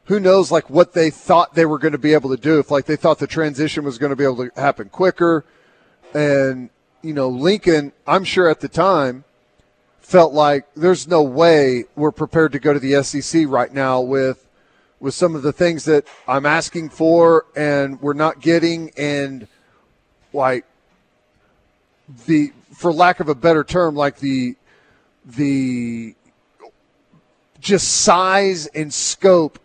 [0.05, 2.59] who knows like what they thought they were going to be able to do.
[2.59, 5.44] If like they thought the transition was going to be able to happen quicker
[6.14, 6.71] and
[7.03, 9.25] you know lincoln i'm sure at the time
[10.01, 14.47] felt like there's no way we're prepared to go to the sec right now with
[15.01, 19.47] with some of the things that i'm asking for and we're not getting and
[20.33, 20.64] like
[22.27, 24.57] the for lack of a better term like the
[25.25, 26.14] the
[27.61, 29.59] just size and scope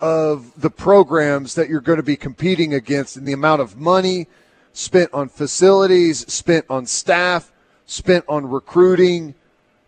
[0.00, 4.26] of the programs that you're going to be competing against and the amount of money
[4.72, 7.52] spent on facilities, spent on staff,
[7.86, 9.34] spent on recruiting.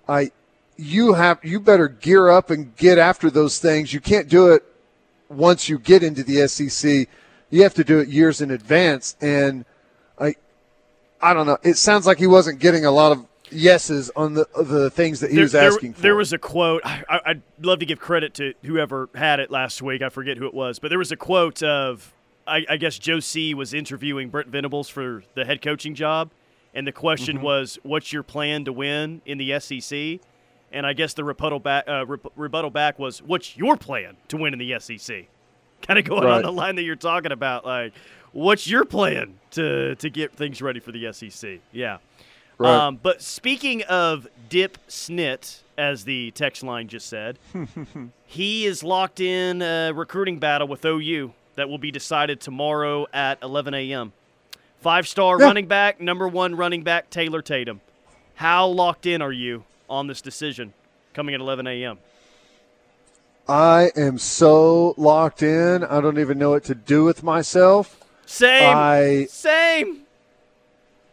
[0.09, 0.31] I
[0.77, 3.93] you have you better gear up and get after those things.
[3.93, 4.63] You can't do it
[5.29, 7.09] once you get into the SEC.
[7.51, 9.65] You have to do it years in advance and
[10.19, 10.37] I
[11.21, 11.59] I don't know.
[11.63, 15.31] It sounds like he wasn't getting a lot of yeses on the the things that
[15.31, 16.01] he was there, asking for.
[16.03, 16.83] There was a quote.
[16.85, 20.03] I, I'd love to give credit to whoever had it last week.
[20.03, 22.13] I forget who it was, but there was a quote of,
[22.47, 26.31] I, I guess Joe C was interviewing Brent Venables for the head coaching job,
[26.75, 27.43] and the question Mhm.
[27.43, 30.21] was, "What's your plan to win in the SEC?"
[30.73, 34.37] And I guess the rebuttal back, uh, re- rebuttal back was, "What's your plan to
[34.37, 35.29] win in the SEC?"
[35.83, 37.93] Kind of going on the line that you're talking about, like,
[38.33, 41.61] what's your plan to to get things ready for the SEC?
[41.73, 41.99] Yeah.
[42.59, 42.73] Right.
[42.75, 47.39] Um, but speaking of Dip Snit, as the text line just said,
[48.27, 53.39] he is locked in a recruiting battle with OU that will be decided tomorrow at
[53.43, 54.13] 11 a.m.
[54.81, 55.47] Five star Yeah.
[55.47, 57.81] running back, number one running back, Taylor Tatum.
[58.37, 60.73] How locked in are you on this decision
[61.13, 61.99] coming at 11 a.m.?
[63.49, 65.85] I am so locked in.
[65.85, 68.01] I don't even know what to do with myself.
[68.27, 68.75] Same.
[68.77, 70.04] I Same.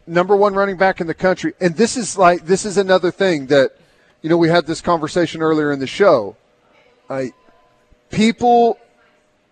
[0.06, 3.46] Number one running back in the country, and this is like this is another thing
[3.46, 3.76] that
[4.20, 6.36] you know we had this conversation earlier in the show.
[7.08, 7.32] I
[8.10, 8.78] people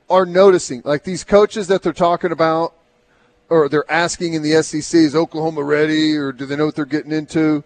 [0.08, 2.74] are noticing like these coaches that they're talking about
[3.48, 6.84] or they're asking in the SEC is Oklahoma ready or do they know what they're
[6.84, 7.64] getting into?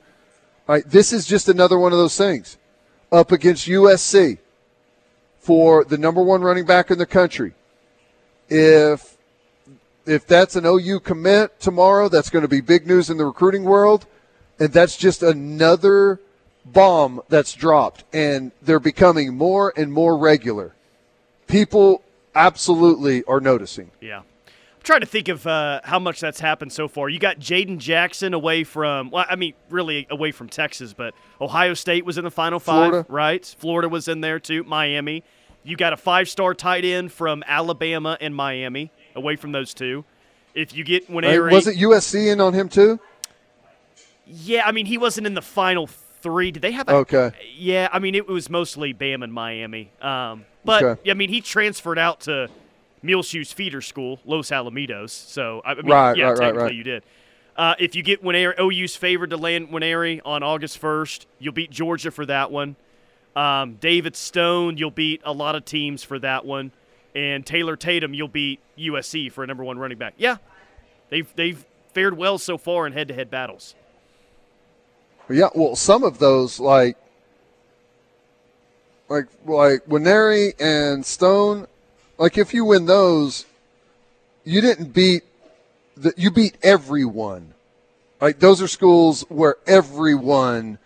[0.66, 2.58] Right, this is just another one of those things
[3.12, 4.38] up against USC
[5.38, 7.52] for the number one running back in the country.
[8.48, 9.13] If
[10.06, 13.64] if that's an OU commit tomorrow, that's going to be big news in the recruiting
[13.64, 14.06] world,
[14.58, 16.20] and that's just another
[16.64, 20.74] bomb that's dropped, and they're becoming more and more regular.
[21.46, 22.02] People
[22.34, 23.90] absolutely are noticing.
[24.00, 24.18] Yeah.
[24.20, 27.08] I'm trying to think of uh, how much that's happened so far.
[27.08, 31.74] You got Jaden Jackson away from, well, I mean, really away from Texas, but Ohio
[31.74, 33.06] State was in the Final Five, Florida.
[33.08, 33.56] right?
[33.58, 35.22] Florida was in there too, Miami.
[35.62, 40.04] You got a five star tight end from Alabama and Miami, away from those two.
[40.54, 41.24] If you get Right?
[41.24, 43.00] Nwaneri, Was it USC in on him too?
[44.26, 46.50] yeah, I mean, he wasn't in the final three.
[46.50, 46.92] Did they have a.
[46.96, 47.32] Okay.
[47.56, 49.90] Yeah, I mean, it was mostly Bam and Miami.
[50.00, 51.10] Um, but, Okay.
[51.10, 52.48] I mean, he transferred out to
[53.02, 55.10] Muleshoe's feeder school, Los Alamitos.
[55.10, 56.74] So, I mean, Right, yeah, right, right, technically right.
[56.74, 57.02] you did.
[57.56, 61.70] Uh, if you get Nwaneri, OU's favored to land Winery on August 1st, you'll beat
[61.70, 62.76] Georgia for that one.
[63.36, 66.72] Um, David Stone, you'll beat a lot of teams for that one.
[67.14, 70.14] And Taylor Tatum, you'll beat USC for a number one running back.
[70.16, 70.38] Yeah,
[71.10, 73.74] they've, they've fared well so far in head to head battles.
[75.30, 76.98] Yeah, well, some of those like
[79.08, 81.66] like like Nwaneri and Stone,
[82.18, 83.46] like if you win those,
[84.44, 85.22] you didn't beat
[85.96, 87.54] the you beat everyone.
[88.20, 90.78] Like those are schools where everyone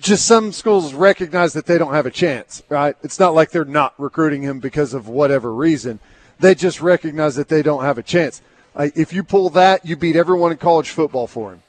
[0.00, 2.96] just some schools recognize that they don't have a chance, right?
[3.02, 5.98] It's not like they're not recruiting him because of whatever reason.
[6.38, 8.42] They just recognize that they don't have a chance.
[8.74, 11.62] Like, if you pull that, you beat everyone in college football for him.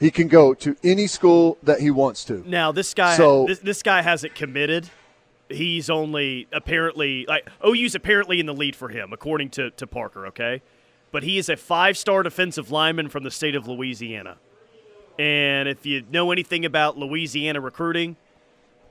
[0.00, 2.42] He can go to any school that he wants to.
[2.48, 4.90] Now this guy, So- this, this guy hasn't committed.
[5.48, 10.26] He's only apparently like OU's apparently in the lead for him, according to to Parker.
[10.26, 10.60] Okay,
[11.12, 14.38] but he is a five-star defensive lineman from the state of Louisiana.
[15.18, 18.16] And if you know anything about Louisiana recruiting,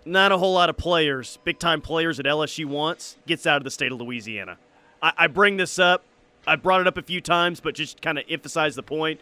[0.05, 3.63] not a whole lot of players, big time players that LSU wants, gets out of
[3.63, 4.57] the state of Louisiana.
[5.01, 6.03] I, I bring this up.
[6.47, 9.19] I brought it up a few times, but just kind of emphasize the point.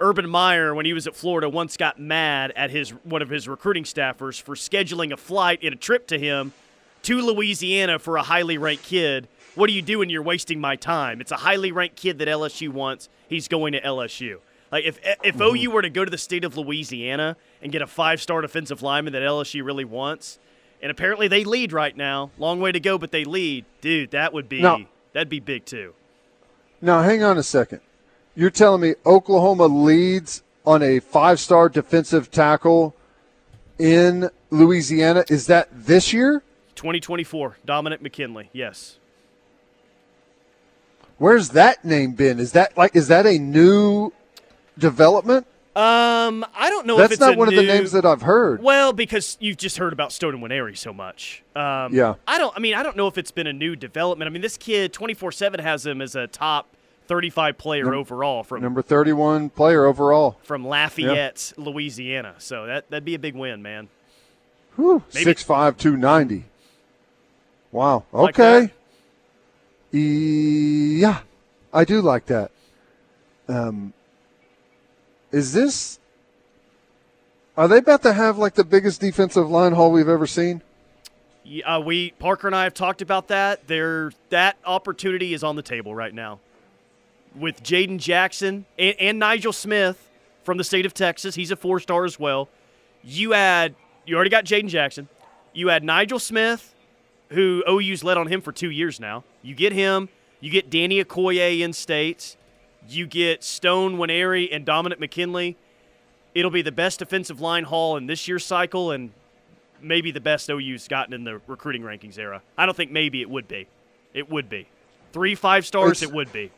[0.00, 3.48] Urban Meyer, when he was at Florida, once got mad at his one of his
[3.48, 6.52] recruiting staffers for scheduling a flight and a trip to him
[7.02, 9.28] to Louisiana for a highly ranked kid.
[9.54, 10.08] What are you doing?
[10.08, 11.20] You're wasting my time.
[11.20, 13.08] It's a highly ranked kid that LSU wants.
[13.28, 14.38] He's going to LSU.
[14.70, 15.56] Like if if Mm-hmm.
[15.56, 18.82] OU were to go to the state of Louisiana and get a five star defensive
[18.82, 20.38] lineman that LSU really wants,
[20.82, 22.30] and apparently they lead right now.
[22.38, 23.64] Long way to go, but they lead.
[23.80, 24.84] Dude, that would be No.
[25.12, 25.94] that'd be big too.
[26.80, 27.80] Now, hang on a second.
[28.36, 32.94] You're telling me Oklahoma leads on a five star defensive tackle
[33.78, 35.24] in Louisiana?
[35.28, 36.42] Is that this year?
[36.76, 38.50] 2024, Dominick McKinley.
[38.52, 38.98] Yes.
[41.18, 42.38] Where's that name been?
[42.38, 44.12] Is that like is that a new
[44.78, 45.46] development?
[45.76, 48.22] Um, I don't know if That's it's not a one of the names that I've
[48.22, 48.60] heard.
[48.62, 51.44] Well, because you've just heard about Stone and Nwaneri so much.
[51.54, 52.14] Um, Yeah.
[52.26, 52.54] I don't.
[52.56, 54.26] I mean, I don't know if it's been a new development.
[54.28, 56.66] I mean, this kid, twenty four seven, has him as a top
[57.06, 60.36] thirty five player Num- overall from Number 31 player overall.
[60.42, 62.34] from Lafayette, Louisiana.
[62.38, 63.88] So that that'd be a big win, man.
[64.74, 66.44] Whew, Maybe- 6'5", 290.
[67.70, 68.04] Wow.
[68.12, 68.72] Like Okay.
[69.92, 71.20] E- yeah,
[71.72, 72.50] I do like that.
[73.48, 73.92] Um,
[75.32, 75.98] is this?
[77.56, 80.62] Are they about to have like the biggest defensive line haul we've ever seen?
[81.44, 83.66] Yeah, uh, we Parker and I have talked about that.
[83.66, 86.40] There, that opportunity is on the table right now,
[87.34, 90.08] with Jaden Jackson and, and Nigel Smith
[90.44, 91.34] from the state of Texas.
[91.34, 92.48] He's a four star as well.
[93.02, 93.74] You add,
[94.06, 95.08] you already got Jaden Jackson.
[95.52, 96.74] You add Nigel Smith,
[97.30, 99.24] who OU's led on him for two years now.
[99.42, 100.08] You get him.
[100.40, 102.36] You get Danny Okoye in state.
[102.88, 105.56] You get Stone Nwaneri and Dominick McKinley.
[106.34, 109.10] It'll be the best defensive line haul in this year's cycle, and
[109.80, 112.42] maybe the best OU's gotten in the recruiting rankings era.
[112.56, 113.66] I don't think maybe it would be.
[114.14, 114.66] It would be.
[115.12, 116.50] Three five stars, It's- it would be.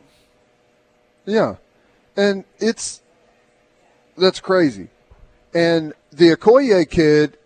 [1.27, 1.57] Yeah,
[2.17, 3.03] and it's
[4.17, 4.89] that's crazy.
[5.55, 7.37] And the Okoye kid,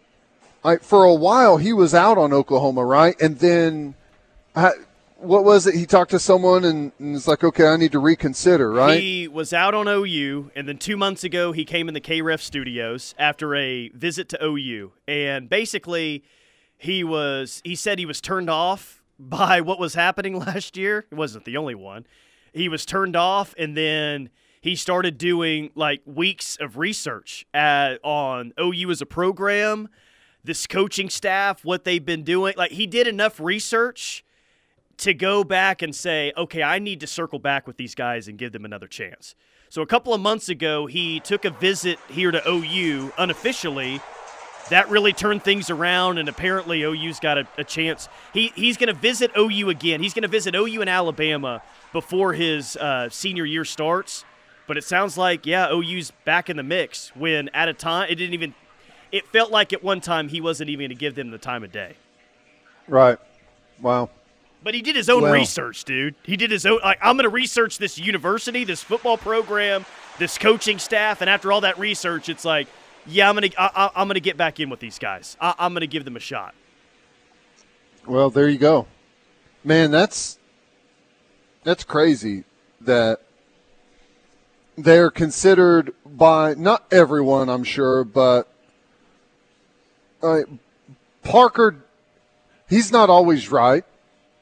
[0.64, 3.20] I, for a while he was out on Oklahoma, right?
[3.20, 3.94] And then,
[4.57, 4.70] I,
[5.25, 5.75] what was it?
[5.75, 9.01] He talked to someone and, and it's like, okay, I need to reconsider, right?
[9.01, 12.41] He was out on OU, and then two months ago he came in the KREF
[12.41, 16.25] studios after a visit to OU, and basically
[16.77, 21.07] he was he said he was turned off by what was happening last year.
[21.11, 22.07] It wasn't the only one.
[22.53, 28.53] He was turned off, and then he started doing like weeks of research at, on
[28.59, 29.89] OU as a program,
[30.43, 32.55] this coaching staff, what they've been doing.
[32.57, 34.24] Like he did enough research
[34.99, 38.39] to go back and say, okay, I need to circle back with these guys and
[38.39, 39.35] give them another chance.
[39.69, 44.01] So a couple of months ago, he took a visit here to OU unofficially.
[44.71, 48.09] That really turned things around, and apparently OU's got a, a chance.
[48.33, 50.01] He he's going to visit OU again.
[50.01, 51.61] He's going to visit OU in Alabama
[51.93, 54.25] before his uh, senior year starts.
[54.67, 57.15] But it sounds like yeah, OU's back in the mix.
[57.15, 58.55] When at a time it didn't even.
[59.13, 61.63] It felt like at one time he wasn't even going to give them the time
[61.63, 61.95] of day.
[62.89, 63.19] Right.
[63.81, 64.11] Wow.
[64.64, 66.14] But he did his own Well- research, dude.
[66.22, 66.81] He did his own.
[66.83, 69.85] Like, I'm going to research this university, this football program,
[70.18, 72.66] this coaching staff, and after all that research, it's like,
[73.07, 75.37] yeah, I'm going to, I, I'm going to get back in with these guys.
[75.38, 76.55] I, I'm going to give them a shot.
[78.07, 78.87] Well, there you go,
[79.62, 79.90] man.
[79.90, 80.38] That's
[81.62, 82.44] that's crazy
[82.83, 83.20] that
[84.77, 88.48] they're considered by not everyone, I'm sure, but
[90.23, 90.40] uh,
[91.23, 91.77] Parker.
[92.69, 93.85] He's not always right.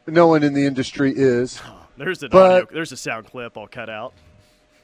[0.07, 1.61] No one in the industry is.
[1.96, 4.12] There's an But- audio, there's a sound clip I'll cut out,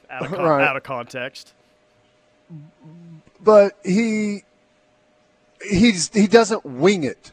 [0.09, 0.65] out of, con- Right.
[0.67, 1.53] out of context.
[3.41, 4.43] but he
[5.61, 7.31] he's he doesn't wing it.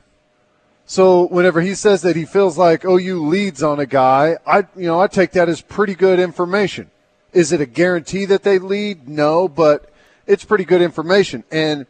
[0.88, 4.58] So whenever he says that he feels like oh, OU leads on a guy, I
[4.76, 6.90] you know I take that as pretty good information.
[7.32, 9.08] Is it a guarantee that they lead?
[9.08, 9.90] No, but
[10.26, 11.44] it's pretty good information.
[11.50, 11.86] And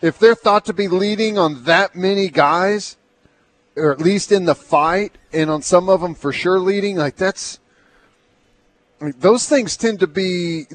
[0.00, 2.96] if they're thought to be leading on that many guys,
[3.78, 7.16] or at least in the fight, and on some of them for sure leading, like
[7.16, 7.58] that's
[9.00, 10.66] I mean, those things tend to be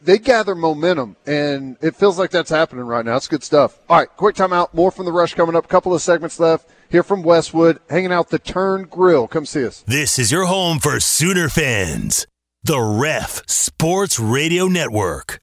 [0.00, 3.16] they gather momentum, and it feels like that's happening right now.
[3.16, 3.78] It's good stuff.
[3.88, 4.72] All right, quick timeout.
[4.74, 5.68] More from the rush coming up.
[5.68, 6.68] Couple of segments left.
[6.90, 9.28] Here from Westwood, hanging out the Turn Grill.
[9.28, 9.84] Come see us.
[9.86, 12.26] This is your home for Sooner fans.
[12.62, 15.40] The Ref Sports Radio Network.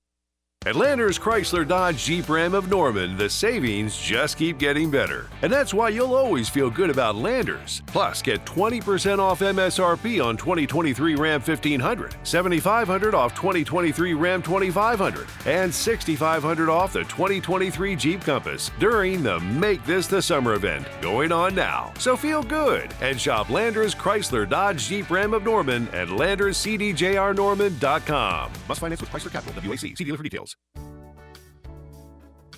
[0.65, 5.27] At Landers Chrysler Dodge Jeep Ram of Norman, the savings just keep getting better.
[5.43, 7.83] And that's why you'll always feel good about Landers.
[7.85, 15.71] Plus, get 20% off MSRP on 2023 Ram 1500, 7500 off 2023 Ram 2500, and
[15.71, 21.53] 6500 off the 2023 Jeep Compass during the Make This the Summer event going on
[21.53, 21.93] now.
[21.99, 28.51] So feel good and shop Landers Chrysler Dodge Jeep Ram of Norman at LandersCDJRNorman.com.
[28.67, 29.95] Must finance with Chrysler Capital WAC.
[29.95, 30.54] See dealer for details.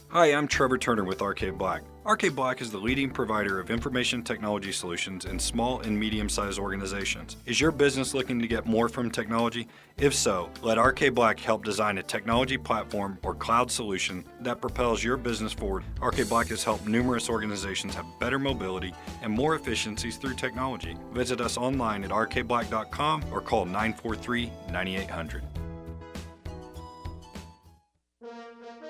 [0.10, 1.84] Hi, I'm Trevor Turner with Arcade Black.
[2.06, 6.60] Arcade Black is the leading provider of information technology solutions in small and medium sized
[6.60, 7.36] organizations.
[7.46, 9.68] Is your business looking to get more from technology?
[9.98, 15.04] If so, let Arcade Black help design a technology platform or cloud solution that propels
[15.04, 15.84] your business forward.
[16.02, 20.96] Arcade Black has helped numerous organizations have better mobility and more efficiencies through technology.
[21.12, 25.44] Visit us online at arcadeblack.com or call 943 9800.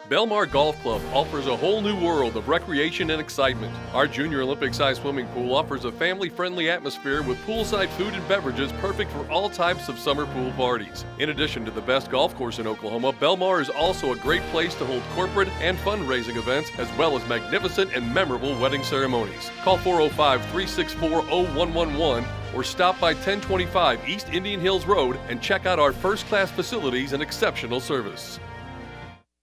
[0.10, 3.76] Belmar Golf Club offers a whole new world of recreation and excitement.
[3.94, 8.26] Our Junior Olympic sized swimming pool offers a family friendly atmosphere with poolside food and
[8.30, 11.04] beverages perfect for all types of summer pool parties.
[11.20, 14.74] In addition to the best golf course in Oklahoma, Belmar is also a great place
[14.76, 19.52] to hold corporate and fundraising events as well as magnificent and memorable wedding ceremonies.
[19.62, 22.24] Call 405 364 0111
[22.56, 27.12] or stop by 1025 East Indian Hills Road and check out our first class facilities
[27.12, 28.40] and exceptional service.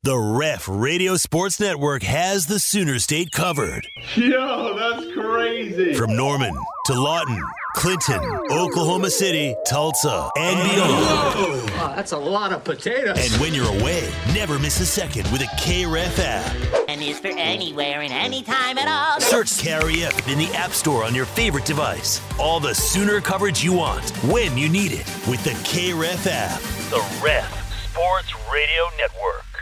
[0.05, 3.89] The Ref Radio Sports Network has the Sooner State covered.
[4.15, 5.95] Yo, that's crazy.
[5.95, 7.43] From Norman to Lawton,
[7.75, 10.93] Clinton, Oklahoma City, Tulsa, and beyond.
[10.93, 13.17] Whoa, oh, that's a lot of potatoes.
[13.17, 16.85] And when you're away, never miss a second with a KREF app.
[16.87, 19.23] And is for anywhere and anytime at all.
[19.23, 22.21] Search KREF in the App Store on your favorite device.
[22.39, 26.61] All the Sooner coverage you want, when you need it, with the KREF app.
[26.91, 29.54] The Ref Sports Radio Network.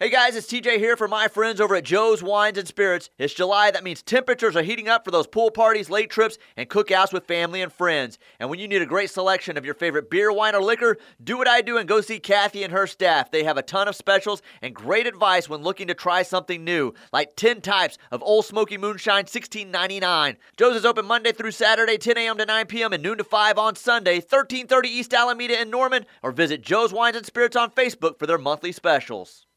[0.00, 3.10] Hey guys, it's TJ here for my friends over at Joe's Wines and Spirits.
[3.18, 6.68] It's July, that means temperatures are heating up for those pool parties, late trips, and
[6.68, 8.16] cookouts with family and friends.
[8.38, 11.36] And when you need a great selection of your favorite beer, wine, or liquor, do
[11.36, 13.32] what I do and go see Kathy and her staff.
[13.32, 16.94] They have a ton of specials and great advice when looking to try something new,
[17.12, 20.36] like 10 types of Ole Smoky Moonshine, $16.99.
[20.56, 22.38] Joe's is open Monday through Saturday, 10 a.m.
[22.38, 22.92] to 9 p.m.
[22.92, 27.16] and noon to 5 on Sunday, 1330 East Alameda in Norman, or visit Joe's Wines
[27.16, 29.47] and Spirits on Facebook for their monthly specials.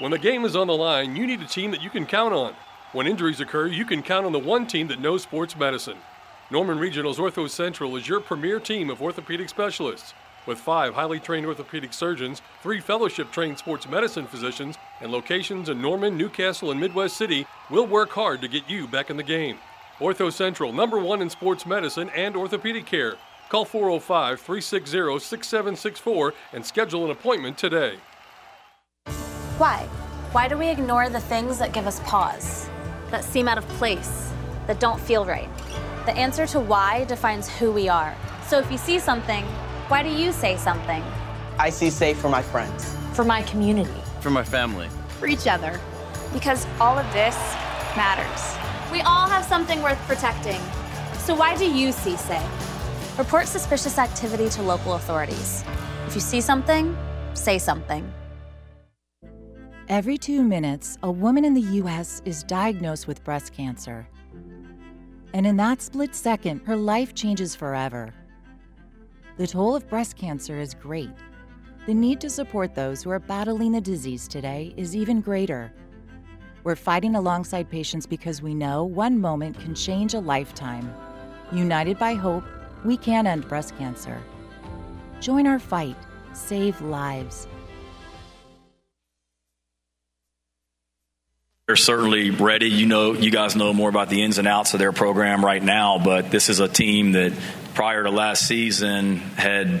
[0.00, 2.34] When the game is on the line, you need a team that you can count
[2.34, 2.54] on.
[2.92, 5.98] When injuries occur, you can count on the one team that knows sports medicine.
[6.50, 10.12] Norman Regional's Ortho Central is your premier team of orthopedic specialists.
[10.46, 15.80] With five highly trained orthopedic surgeons, three fellowship trained sports medicine physicians, and locations in
[15.80, 19.58] Norman, Newcastle, and Midwest City, we'll work hard to get you back in the game.
[20.00, 23.14] Ortho Central, number one in sports medicine and orthopedic care.
[23.48, 27.98] Call 405 360 6764 and schedule an appointment today.
[29.56, 29.86] Why?
[30.32, 32.68] Why do we ignore the things that give us pause,
[33.12, 34.32] that seem out of place,
[34.66, 35.48] that don't feel right?
[36.06, 38.16] The answer to why defines who we are.
[38.48, 39.44] So if you see something,
[39.86, 41.04] why do you say something?
[41.56, 44.88] I see safe for my friends, for my community, for my family,
[45.20, 45.78] for each other.
[46.32, 47.36] Because all of this
[47.94, 48.56] matters.
[48.90, 50.60] We all have something worth protecting.
[51.18, 53.18] So why do you see safe?
[53.18, 55.62] Report suspicious activity to local authorities.
[56.08, 56.96] If you see something,
[57.34, 58.12] say something.
[59.90, 62.22] Every two minutes, a woman in the U.S.
[62.24, 64.08] is diagnosed with breast cancer.
[65.34, 68.14] And in that split second, her life changes forever.
[69.36, 71.10] The toll of breast cancer is great.
[71.84, 75.70] The need to support those who are battling the disease today is even greater.
[76.62, 80.90] We're fighting alongside patients because we know one moment can change a lifetime.
[81.52, 82.44] United by hope,
[82.86, 84.22] we can end breast cancer.
[85.20, 85.96] Join our fight,
[86.32, 87.48] save lives.
[91.66, 92.68] They're certainly ready.
[92.68, 95.62] You know, you guys know more about the ins and outs of their program right
[95.62, 97.32] now, but this is a team that
[97.72, 99.80] prior to last season had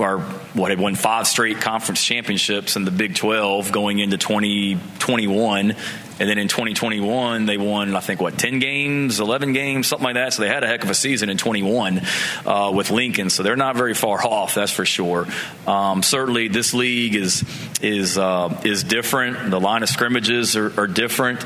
[0.00, 0.18] or
[0.54, 5.76] what had won five straight conference championships in the Big 12 going into 2021
[6.18, 10.14] and then in 2021, they won, I think, what, 10 games, 11 games, something like
[10.14, 10.32] that.
[10.32, 12.02] So they had a heck of a season in 21
[12.46, 13.30] uh, with Lincoln.
[13.30, 15.26] So they're not very far off, that's for sure.
[15.66, 17.44] Um, certainly, this league is
[17.80, 19.50] is uh, is different.
[19.50, 21.44] The line of scrimmages are, are different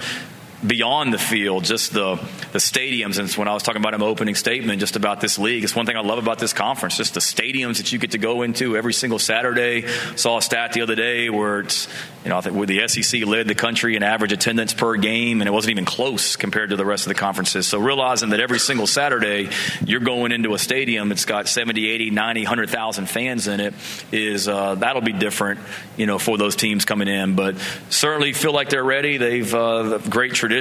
[0.66, 2.16] beyond the field, just the
[2.52, 3.18] the stadiums.
[3.18, 5.86] And when I was talking about an opening statement, just about this league, it's one
[5.86, 8.76] thing I love about this conference, just the stadiums that you get to go into
[8.76, 9.86] every single Saturday.
[10.16, 11.88] Saw a stat the other day where it's
[12.24, 15.40] you know I think where the SEC led the country in average attendance per game,
[15.40, 17.66] and it wasn't even close compared to the rest of the conferences.
[17.66, 19.50] So realizing that every single Saturday
[19.84, 23.74] you're going into a stadium, it's got 70, 80, 90, 100,000 fans in it,
[24.12, 25.60] is uh, that'll be different,
[25.96, 27.34] you know, for those teams coming in.
[27.36, 27.56] But
[27.90, 29.16] certainly feel like they're ready.
[29.16, 30.55] They've uh, great tradition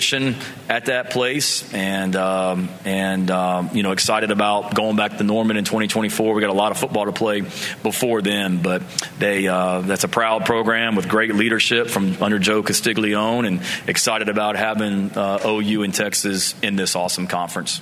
[0.68, 5.58] at that place, and um, and um, you know excited about going back to Norman
[5.58, 6.34] in 2024.
[6.34, 7.42] We got a lot of football to play
[7.84, 8.84] before then, but
[9.18, 14.28] they uh, that's a proud program with great leadership from under Joe Castiglione, and excited
[14.28, 17.82] about having uh, OU in Texas in this awesome conference.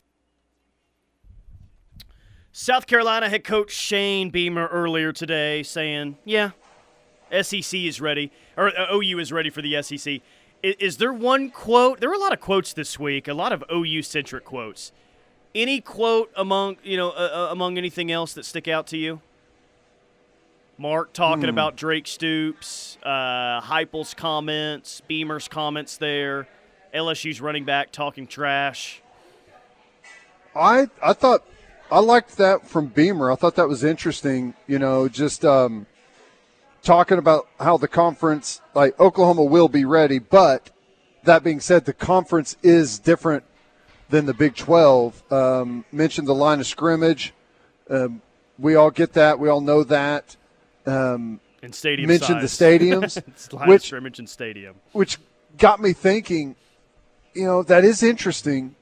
[2.52, 6.52] South Carolina head coach Shane Beamer earlier today saying, "Yeah,
[7.32, 10.22] SEC is ready, or uh, OU is ready for the SEC."
[10.64, 12.00] Is, is, there one quote?
[12.00, 14.94] There were a lot of quotes this week, a lot of OU centric quotes.
[15.54, 19.22] Any quote among you know uh, uh, among anything else that stick out to you?
[20.78, 21.50] Mark talking hmm.
[21.50, 26.48] about Drake Stoops, uh, Heupel's comments, Beamer's comments there,
[26.96, 29.02] LSU's running back talking trash.
[30.56, 31.44] I I thought
[31.92, 33.32] I liked that from Beamer.
[33.32, 34.56] I thought that was interesting.
[34.66, 35.86] You know, just um,
[36.84, 40.20] talking about how the conference, like Oklahoma, will be ready.
[40.20, 40.70] But
[41.24, 43.44] that being said, the conference is different
[44.10, 45.32] than the Big 12.
[45.32, 47.34] Um, mentioned the line of scrimmage.
[47.90, 48.22] Um,
[48.60, 49.40] we all get that.
[49.40, 50.36] We all know that.
[50.86, 52.58] Um, and stadium mentioned size.
[52.58, 55.18] the stadiums, line which of scrimmage and stadium, which
[55.58, 56.56] got me thinking.
[57.34, 58.76] You know, that is interesting,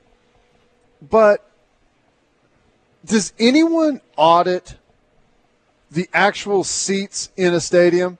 [1.01, 1.47] but
[3.05, 4.75] does anyone audit
[5.91, 8.17] the actual seats in a stadium?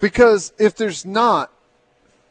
[0.00, 1.52] Because if there's not,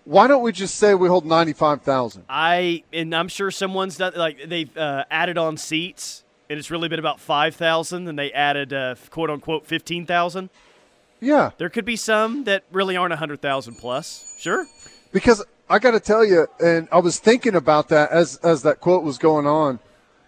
[0.06, 2.26] why don't we just say we hold ninety five thousand?
[2.28, 6.90] I and I'm sure someone's done like they've uh, added on seats, and it's really
[6.90, 10.50] been about five thousand, and they added uh, quote unquote fifteen thousand.
[11.22, 14.36] Yeah, there could be some that really aren't hundred thousand plus.
[14.40, 14.66] Sure,
[15.12, 18.80] because I got to tell you, and I was thinking about that as as that
[18.80, 19.80] quote was going on.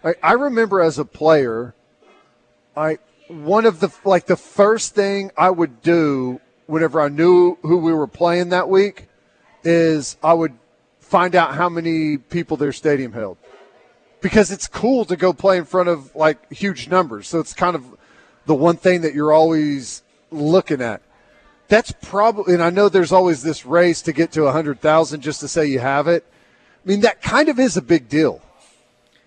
[0.04, 1.74] I, I remember as a player,
[2.76, 2.98] I
[3.32, 7.92] one of the like the first thing I would do whenever I knew who we
[7.92, 9.08] were playing that week
[9.64, 10.52] is I would
[11.00, 13.38] find out how many people their stadium held
[14.20, 17.28] because it's cool to go play in front of like huge numbers.
[17.28, 17.84] So it's kind of
[18.46, 21.02] the one thing that you're always looking at.
[21.68, 25.48] That's probably, and I know there's always this race to get to 100,000 just to
[25.48, 26.24] say you have it.
[26.84, 28.42] I mean, that kind of is a big deal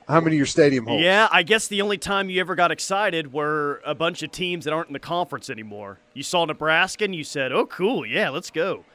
[0.08, 1.04] how many your stadium holds.
[1.04, 4.66] Yeah, I guess the only time you ever got excited were a bunch of teams
[4.66, 6.00] that aren't in the conference anymore.
[6.14, 8.86] You saw Nebraska and you said, "Oh, cool, yeah, let's go."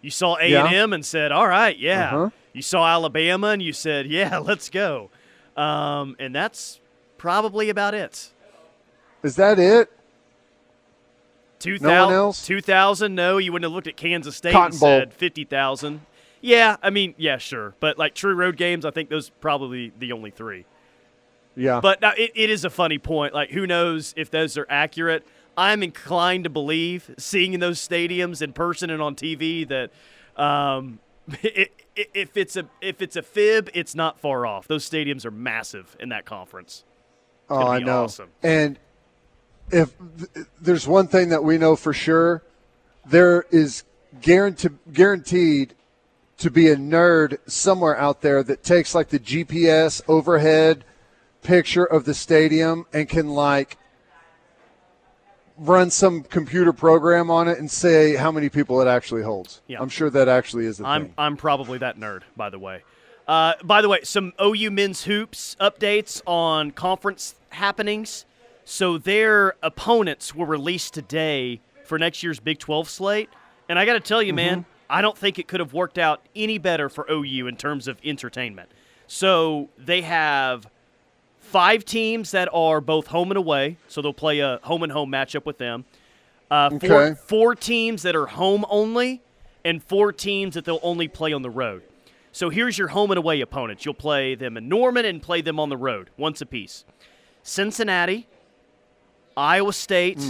[0.00, 2.30] You saw A and M and said, "All right, yeah." Uh-huh.
[2.52, 5.10] You saw Alabama and you said, "Yeah, let's go."
[5.56, 6.80] Um, and that's
[7.18, 8.30] probably about it.
[9.22, 9.90] Is that it?
[11.58, 12.46] 2000, no one else?
[12.46, 14.88] 2000, no, you wouldn't have looked at Kansas State Cotton and Bowl.
[15.00, 16.00] said 50,000.
[16.40, 17.74] Yeah, I mean, yeah, sure.
[17.80, 20.64] But like true road games, I think those probably the only three.
[21.56, 21.80] Yeah.
[21.80, 23.34] But now it, it is a funny point.
[23.34, 25.26] Like, who knows if those are accurate?
[25.56, 29.90] I'm inclined to believe, seeing in those stadiums in person and on TV, that
[30.42, 31.00] um,
[31.42, 34.66] it, it, if it's a if it's a fib, it's not far off.
[34.66, 36.84] Those stadiums are massive in that conference.
[37.44, 38.04] It's oh, I know.
[38.04, 38.30] Awesome.
[38.42, 38.78] And
[39.70, 39.94] if
[40.34, 42.42] th- there's one thing that we know for sure,
[43.04, 43.84] there is
[44.20, 45.74] guaranteed guaranteed
[46.40, 50.84] to be a nerd somewhere out there that takes like the GPS overhead
[51.42, 53.78] picture of the stadium and can like
[55.56, 59.60] run some computer program on it and say how many people it actually holds.
[59.66, 59.80] Yeah.
[59.80, 61.14] I'm sure that actually is a I'm thing.
[61.18, 62.82] I'm probably that nerd, by the way.
[63.28, 68.24] Uh, by the way, some OU men's hoops updates on conference happenings.
[68.64, 73.28] So their opponents were released today for next year's Big 12 slate,
[73.68, 74.36] and I got to tell you, Mm-hmm.
[74.36, 77.86] man, I don't think it could have worked out any better for OU in terms
[77.88, 78.68] of entertainment.
[79.06, 80.66] So they have
[81.38, 85.10] five teams that are both home and away, so they'll play a home and home
[85.10, 85.84] matchup with them.
[86.50, 87.14] Uh, four, Okay.
[87.26, 89.22] four teams that are home only,
[89.64, 91.82] and four teams that they'll only play on the road.
[92.32, 93.84] So here's your home and away opponents.
[93.84, 96.84] You'll play them in Norman and play them on the road, once apiece.
[97.42, 98.26] Cincinnati,
[99.36, 100.20] Iowa State,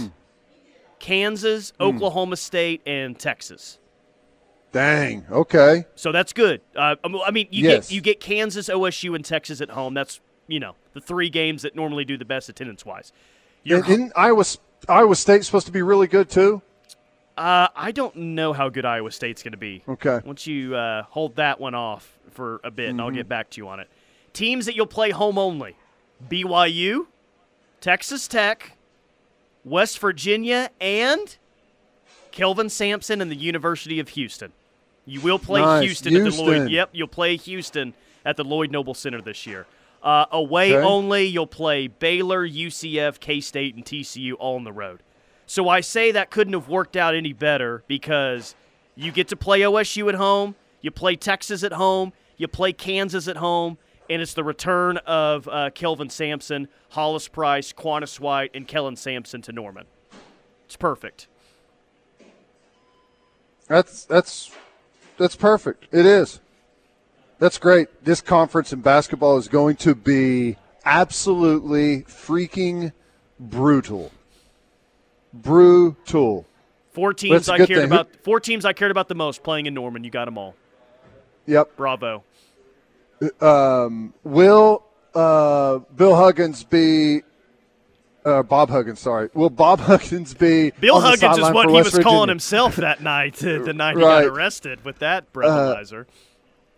[0.99, 3.77] Kansas, Oklahoma State, and Texas.
[4.71, 5.25] Dang.
[5.29, 5.85] Okay.
[5.95, 6.61] So that's good.
[6.75, 7.89] Uh, I mean, you Yes.
[7.89, 9.93] get you get Kansas, OSU, and Texas at home.
[9.93, 13.11] That's you know the three games that normally do the best attendance wise.
[13.65, 14.43] And Isn't Iowa
[14.87, 16.61] Iowa State supposed to be really good too?
[17.37, 19.83] Uh, I don't know how good Iowa State's going to be.
[19.87, 20.19] Okay.
[20.25, 23.15] Once you uh, hold that one off for a bit, and I'll Mhm.
[23.15, 23.89] get back to you on it.
[24.33, 25.75] Teams that you'll play home only
[26.29, 27.07] BYU,
[27.81, 28.77] Texas Tech,
[29.65, 31.37] West Virginia, and
[32.31, 34.53] Kelvin Sampson and the University of Houston.
[35.05, 35.83] You will play Nice.
[35.83, 36.69] Houston, at the Lloyd.
[36.69, 37.93] Yep, you'll play Houston
[38.23, 39.65] at the Lloyd Noble Center this year.
[40.03, 40.83] Uh, away Okay.
[40.85, 45.01] only, you'll play Baylor, UCF, K State, and TCU all on the road.
[45.45, 48.55] So I say that couldn't have worked out any better because
[48.95, 53.27] you get to play OSU at home, you play Texas at home, you play Kansas
[53.27, 53.77] at home,
[54.09, 59.41] and it's the return of uh, Kelvin Sampson, Hollis Price, Quannas White, and Kellen Sampson
[59.43, 59.85] to Norman.
[60.65, 61.27] It's perfect.
[63.67, 64.51] That's that's
[65.21, 65.87] that's perfect.
[65.91, 66.39] It is.
[67.37, 68.03] That's great.
[68.03, 72.91] This conference in basketball is going to be absolutely freaking
[73.39, 74.11] brutal.
[75.33, 76.45] Brutal.
[76.91, 77.85] Four teams I cared thing.
[77.85, 78.09] About.
[78.23, 80.03] Four teams I cared about the most playing in Norman.
[80.03, 80.55] You got them all.
[81.45, 81.75] Yep.
[81.77, 82.23] Bravo.
[83.39, 87.21] Um, will uh, Bill Huggins be?
[88.23, 89.29] Uh, Bob Huggins, sorry.
[89.33, 90.71] Will Bob Huggins be?
[90.79, 93.73] Bill on the Huggins is what he West was calling himself that night, uh, the
[93.73, 94.23] night he Right.
[94.25, 96.05] got arrested with that breathalyzer.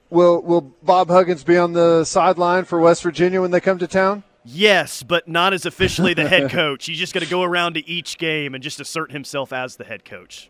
[0.10, 3.88] Will Will Bob Huggins be on the sideline for West Virginia when they come to
[3.88, 4.24] town?
[4.46, 6.86] Yes, but not as officially the head coach.
[6.86, 9.86] He's just going to go around to each game and just assert himself as the
[9.86, 10.50] head coach.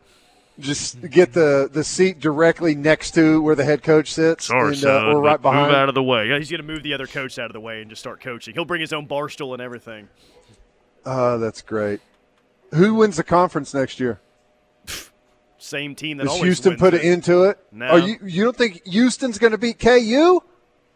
[0.59, 5.05] Just get the, the seat directly next to where the head coach sits, and, uh,
[5.07, 5.67] or right behind.
[5.67, 6.27] Move out of the way.
[6.27, 8.19] Yeah, He's going to move the other coach out of the way and just start
[8.21, 8.53] coaching.
[8.53, 10.09] He'll bring his own bar stool and everything.
[11.05, 11.99] Oh, that's great.
[12.73, 14.19] Who wins the conference next year?
[15.57, 17.57] Same team that Does Houston put it into it?
[17.71, 17.85] No.
[17.87, 20.41] Are you you don't think Houston's going to beat KU?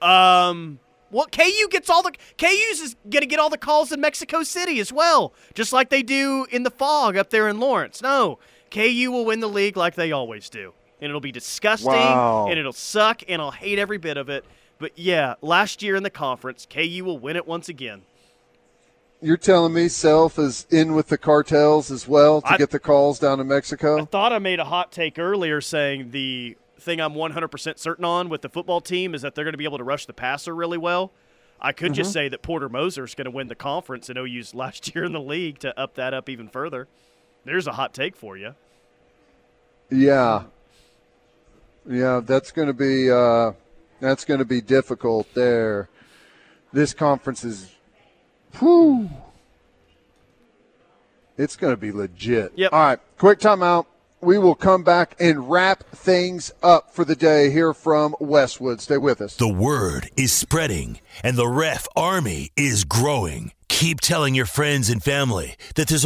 [0.05, 0.79] Um.
[1.09, 4.43] Well, KU gets all the KU's is going to get all the calls in Mexico
[4.43, 8.01] City as well, just like they do in the fog up there in Lawrence.
[8.01, 8.39] No,
[8.71, 12.47] KU will win the league like they always do, and it'll be disgusting, Wow.
[12.49, 14.43] and it'll suck, and I'll hate every bit of it.
[14.79, 18.01] But yeah, last year in the conference, KU will win it once again.
[19.21, 22.79] You're telling me Self is in with the cartels as well to I- get the
[22.79, 23.99] calls down to Mexico?
[24.01, 28.29] I thought I made a hot take earlier saying the thing I'm 100% certain on
[28.29, 30.53] with the football team is that they're going to be able to rush the passer
[30.55, 31.11] really well.
[31.59, 32.13] I could just Mhm.
[32.13, 35.11] say that Porter Moser is going to win the conference and OU's last year in
[35.13, 36.87] the league to up that up even further.
[37.45, 38.53] There's a hot take for you.
[39.89, 40.43] Yeah.
[41.89, 43.53] Yeah, that's going to be uh,
[43.99, 45.89] that's going to be difficult there.
[46.73, 47.71] This conference is
[48.55, 49.09] whew.
[51.37, 52.51] It's going to be legit.
[52.55, 52.73] Yep.
[52.73, 53.85] All right, quick timeout.
[54.19, 58.81] We will come back and wrap things up for the day here from Westwood.
[58.81, 59.35] Stay with us.
[59.35, 63.51] The word is spreading, and the ref army is growing.
[63.69, 66.03] Keep telling your friends and family that there's